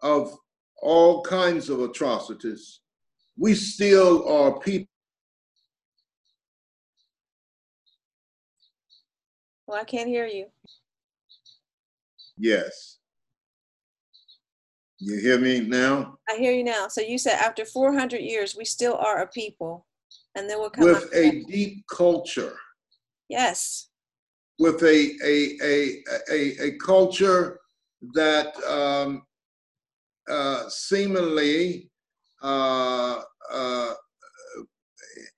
of 0.00 0.36
all 0.80 1.22
kinds 1.22 1.68
of 1.68 1.80
atrocities 1.80 2.80
we 3.36 3.54
still 3.54 4.28
are 4.28 4.58
people. 4.60 4.86
Well 9.66 9.80
i 9.80 9.84
can't 9.84 10.08
hear 10.08 10.26
you. 10.26 10.46
Yes 12.38 12.99
you 15.00 15.18
hear 15.18 15.38
me 15.38 15.60
now? 15.60 16.18
I 16.28 16.36
hear 16.36 16.52
you 16.52 16.62
now. 16.62 16.88
So 16.88 17.00
you 17.00 17.18
said 17.18 17.38
after 17.38 17.64
400 17.64 18.20
years, 18.20 18.54
we 18.56 18.64
still 18.64 18.94
are 18.96 19.22
a 19.22 19.26
people. 19.26 19.86
And 20.36 20.48
then 20.48 20.58
we'll 20.58 20.70
come 20.70 20.84
with 20.84 21.10
a 21.14 21.42
deep 21.44 21.84
culture. 21.90 22.54
Yes. 23.28 23.88
With 24.58 24.82
a, 24.82 25.12
a, 25.24 25.56
a, 25.62 26.02
a, 26.30 26.66
a 26.66 26.78
culture 26.78 27.58
that 28.14 28.54
um, 28.64 29.22
uh, 30.28 30.68
seemingly, 30.68 31.90
uh, 32.42 33.22
uh, 33.50 33.94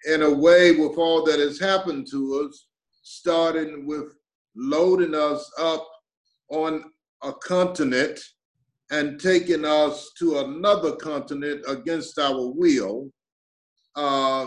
in 0.09 0.23
a 0.23 0.31
way, 0.31 0.73
with 0.73 0.99
all 0.99 1.25
that 1.25 1.39
has 1.39 1.61
happened 1.61 2.09
to 2.11 2.47
us, 2.47 2.67
starting 3.03 3.87
with 3.87 4.13
loading 4.57 5.15
us 5.15 5.51
up 5.59 5.87
on 6.51 6.85
a 7.23 7.33
continent 7.33 8.19
and 8.91 9.21
taking 9.21 9.65
us 9.65 10.13
to 10.19 10.41
another 10.41 10.97
continent 10.97 11.65
against 11.69 12.19
our 12.19 12.51
will, 12.53 13.11
uh, 13.97 14.47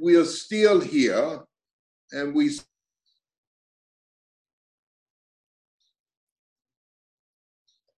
we 0.00 0.16
are 0.16 0.24
still 0.24 0.80
here 0.80 1.40
and 2.12 2.34
we 2.34 2.50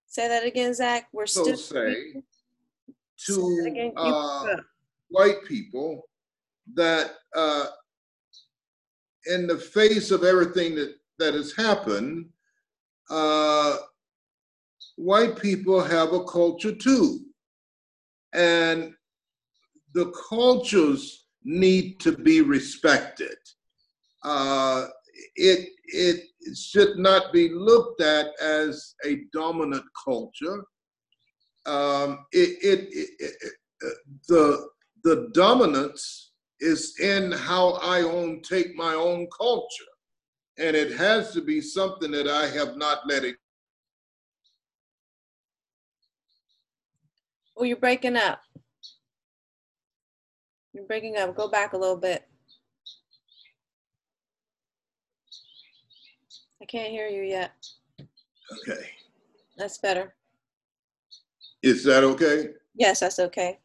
Say 0.06 0.28
that 0.28 0.44
again, 0.46 0.72
Zach. 0.72 1.08
We're 1.12 1.26
still 1.26 1.56
say 1.56 2.22
to 3.26 3.92
uh, 3.96 4.56
white 5.08 5.44
people 5.44 6.08
that 6.74 7.14
uh, 7.34 7.66
in 9.26 9.48
the 9.48 9.58
face 9.58 10.12
of 10.12 10.22
everything 10.22 10.76
that, 10.76 10.94
that 11.18 11.34
has 11.34 11.52
happened, 11.56 12.26
uh, 13.10 13.76
white 14.96 15.40
people 15.40 15.82
have 15.82 16.12
a 16.12 16.24
culture 16.24 16.74
too. 16.74 17.20
And 18.32 18.94
the 19.92 20.12
cultures 20.28 21.26
need 21.44 22.00
to 22.00 22.12
be 22.12 22.40
respected. 22.40 23.36
Uh, 24.24 24.86
it, 25.36 25.68
it 25.84 26.24
should 26.56 26.98
not 26.98 27.32
be 27.32 27.50
looked 27.50 28.00
at 28.00 28.28
as 28.40 28.94
a 29.04 29.22
dominant 29.32 29.84
culture. 30.04 30.64
Um, 31.66 32.26
it, 32.32 32.58
it, 32.62 32.88
it, 33.18 33.52
the, 34.28 34.68
the 35.04 35.30
dominance 35.32 36.32
is 36.60 36.98
in 37.00 37.32
how 37.32 37.72
I 37.82 38.02
own 38.02 38.40
take 38.42 38.74
my 38.74 38.94
own 38.94 39.28
culture. 39.36 39.84
And 40.58 40.76
it 40.76 40.96
has 40.96 41.32
to 41.32 41.40
be 41.40 41.60
something 41.60 42.10
that 42.12 42.28
I 42.28 42.46
have 42.46 42.76
not 42.76 43.00
let 43.06 43.24
it 43.24 43.36
Oh, 47.64 47.66
you're 47.66 47.78
breaking 47.78 48.16
up. 48.16 48.42
You're 50.74 50.84
breaking 50.84 51.16
up. 51.16 51.34
Go 51.34 51.48
back 51.48 51.72
a 51.72 51.78
little 51.78 51.96
bit. 51.96 52.28
I 56.60 56.66
can't 56.66 56.90
hear 56.90 57.08
you 57.08 57.22
yet. 57.22 57.52
Okay. 58.52 58.90
That's 59.56 59.78
better. 59.78 60.14
Is 61.62 61.82
that 61.84 62.04
okay? 62.04 62.50
Yes, 62.74 63.00
that's 63.00 63.18
okay. 63.18 63.60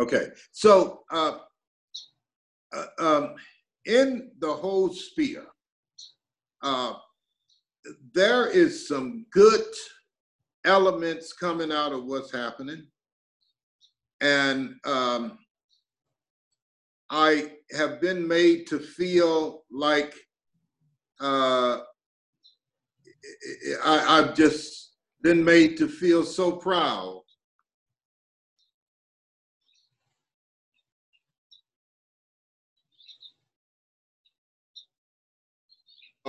Okay. 0.00 0.30
So, 0.50 1.02
uh, 1.12 1.38
uh, 2.72 2.86
um, 2.98 3.34
in 3.86 4.32
the 4.40 4.52
whole 4.52 4.92
sphere, 4.92 5.46
uh, 6.64 6.94
there 8.12 8.48
is 8.48 8.88
some 8.88 9.24
good 9.30 9.66
elements 10.64 11.32
coming 11.32 11.70
out 11.70 11.92
of 11.92 12.06
what's 12.06 12.32
happening. 12.32 12.89
And 14.20 14.74
um, 14.84 15.38
I 17.10 17.52
have 17.72 18.00
been 18.00 18.26
made 18.26 18.66
to 18.68 18.78
feel 18.78 19.64
like 19.70 20.14
uh, 21.20 21.80
I, 23.84 24.18
I've 24.18 24.34
just 24.34 24.94
been 25.22 25.44
made 25.44 25.76
to 25.78 25.88
feel 25.88 26.24
so 26.24 26.52
proud 26.52 27.20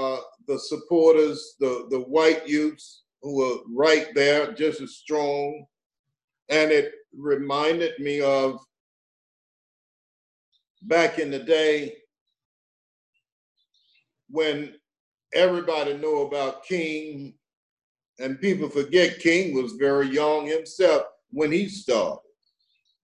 uh, 0.01 0.17
the 0.47 0.59
supporters, 0.59 1.55
the, 1.59 1.87
the 1.89 1.99
white 1.99 2.47
youths 2.47 3.03
who 3.21 3.37
were 3.37 3.57
right 3.73 4.07
there, 4.15 4.51
just 4.51 4.81
as 4.81 4.95
strong. 4.95 5.65
And 6.49 6.71
it 6.71 6.93
reminded 7.17 7.99
me 7.99 8.21
of 8.21 8.59
back 10.83 11.19
in 11.19 11.31
the 11.31 11.39
day 11.39 11.93
when 14.29 14.73
everybody 15.33 15.95
knew 15.97 16.21
about 16.21 16.65
King, 16.65 17.33
and 18.19 18.39
people 18.39 18.69
forget 18.69 19.19
King 19.19 19.53
was 19.53 19.73
very 19.73 20.07
young 20.07 20.47
himself 20.47 21.03
when 21.31 21.51
he 21.51 21.67
started. 21.67 22.19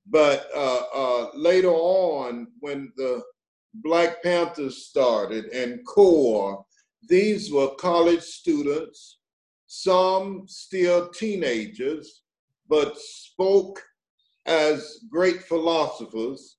But 0.09 0.47
uh, 0.55 0.83
uh, 0.93 1.27
later 1.35 1.71
on, 1.71 2.47
when 2.59 2.91
the 2.95 3.21
Black 3.73 4.23
Panthers 4.23 4.87
started 4.87 5.45
and 5.45 5.85
CORE, 5.85 6.63
these 7.09 7.51
were 7.51 7.75
college 7.75 8.21
students, 8.21 9.19
some 9.67 10.45
still 10.47 11.09
teenagers, 11.09 12.21
but 12.69 12.97
spoke 12.97 13.81
as 14.47 14.99
great 15.09 15.43
philosophers. 15.43 16.57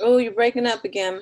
Oh, 0.00 0.18
you're 0.18 0.32
breaking 0.32 0.66
up 0.66 0.84
again. 0.84 1.20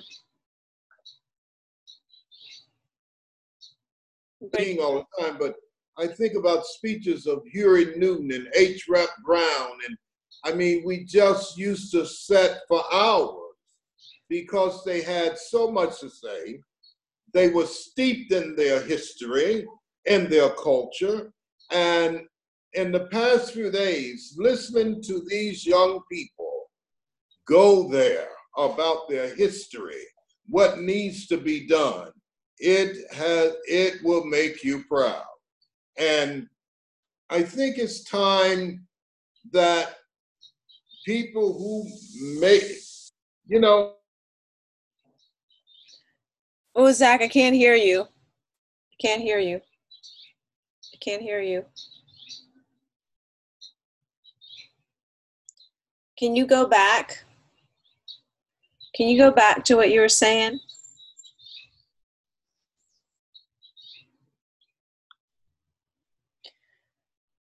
Being 4.56 4.78
all 4.78 5.06
the 5.18 5.22
time, 5.22 5.38
but 5.38 5.56
I 5.98 6.06
think 6.06 6.34
about 6.34 6.66
speeches 6.66 7.26
of 7.26 7.42
Huey 7.46 7.96
Newton 7.96 8.30
and 8.30 8.48
H. 8.54 8.86
Rap 8.88 9.08
Brown, 9.24 9.70
and 9.88 9.96
I 10.44 10.52
mean, 10.52 10.84
we 10.84 11.04
just 11.04 11.56
used 11.56 11.90
to 11.92 12.04
set 12.06 12.60
for 12.68 12.84
hours 12.92 13.32
because 14.28 14.84
they 14.84 15.00
had 15.00 15.38
so 15.38 15.70
much 15.70 16.00
to 16.00 16.10
say. 16.10 16.60
They 17.32 17.48
were 17.48 17.66
steeped 17.66 18.32
in 18.32 18.54
their 18.54 18.80
history, 18.82 19.66
and 20.06 20.28
their 20.28 20.50
culture, 20.50 21.32
and 21.70 22.20
in 22.74 22.92
the 22.92 23.06
past 23.06 23.52
few 23.52 23.70
days, 23.70 24.34
listening 24.36 25.02
to 25.02 25.22
these 25.28 25.66
young 25.66 26.00
people 26.10 26.70
go 27.46 27.88
there 27.88 28.28
about 28.56 29.08
their 29.08 29.34
history, 29.34 30.02
what 30.48 30.80
needs 30.80 31.26
to 31.28 31.38
be 31.38 31.66
done, 31.66 32.10
it 32.58 33.10
has 33.12 33.54
it 33.66 34.02
will 34.04 34.24
make 34.24 34.62
you 34.62 34.84
proud. 34.84 35.24
And 35.98 36.48
I 37.30 37.42
think 37.42 37.78
it's 37.78 38.04
time 38.04 38.86
that 39.52 39.96
people 41.04 41.52
who 41.58 42.40
make, 42.40 42.72
you 43.46 43.60
know, 43.60 43.94
Oh, 46.78 46.92
Zach, 46.92 47.22
I 47.22 47.28
can't 47.28 47.56
hear 47.56 47.74
you. 47.74 48.02
I 48.02 48.96
can't 49.00 49.22
hear 49.22 49.38
you. 49.38 49.62
Can't 51.00 51.22
hear 51.22 51.40
you. 51.40 51.64
Can 56.18 56.34
you 56.34 56.46
go 56.46 56.66
back? 56.66 57.24
Can 58.94 59.08
you 59.08 59.18
go 59.18 59.30
back 59.30 59.64
to 59.64 59.74
what 59.74 59.90
you 59.90 60.00
were 60.00 60.08
saying? 60.08 60.58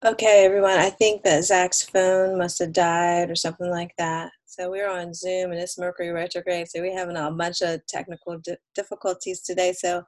Okay, 0.06 0.44
everyone, 0.44 0.72
I 0.72 0.90
think 0.90 1.24
that 1.24 1.46
Zach's 1.46 1.82
phone 1.82 2.38
must 2.38 2.60
have 2.60 2.74
died 2.74 3.30
or 3.30 3.36
something 3.36 3.70
like 3.70 3.94
that. 3.98 4.32
So 4.46 4.70
we're 4.70 4.90
on 4.90 5.14
Zoom 5.14 5.52
and 5.52 5.60
it's 5.62 5.80
Mercury 5.80 6.10
retrograde. 6.12 6.68
So 6.68 6.82
we're 6.82 6.98
having 6.98 7.16
a 7.16 7.32
bunch 7.32 7.62
of 7.62 7.80
technical 7.88 8.38
di- 8.40 8.58
difficulties 8.76 9.42
today. 9.42 9.72
So 9.72 10.04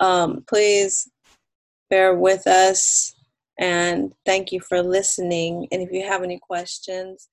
um, 0.00 0.44
please 0.46 1.08
bear 1.90 2.14
with 2.14 2.46
us 2.46 3.14
and 3.58 4.12
thank 4.24 4.52
you 4.52 4.60
for 4.60 4.82
listening. 4.82 5.68
And 5.70 5.82
if 5.82 5.92
you 5.92 6.06
have 6.06 6.22
any 6.22 6.38
questions, 6.38 7.28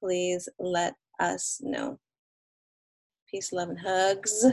please 0.00 0.48
let 0.58 0.94
us 1.20 1.60
know. 1.62 1.98
Peace, 3.30 3.52
love, 3.52 3.68
and 3.68 3.78
hugs. 3.78 4.46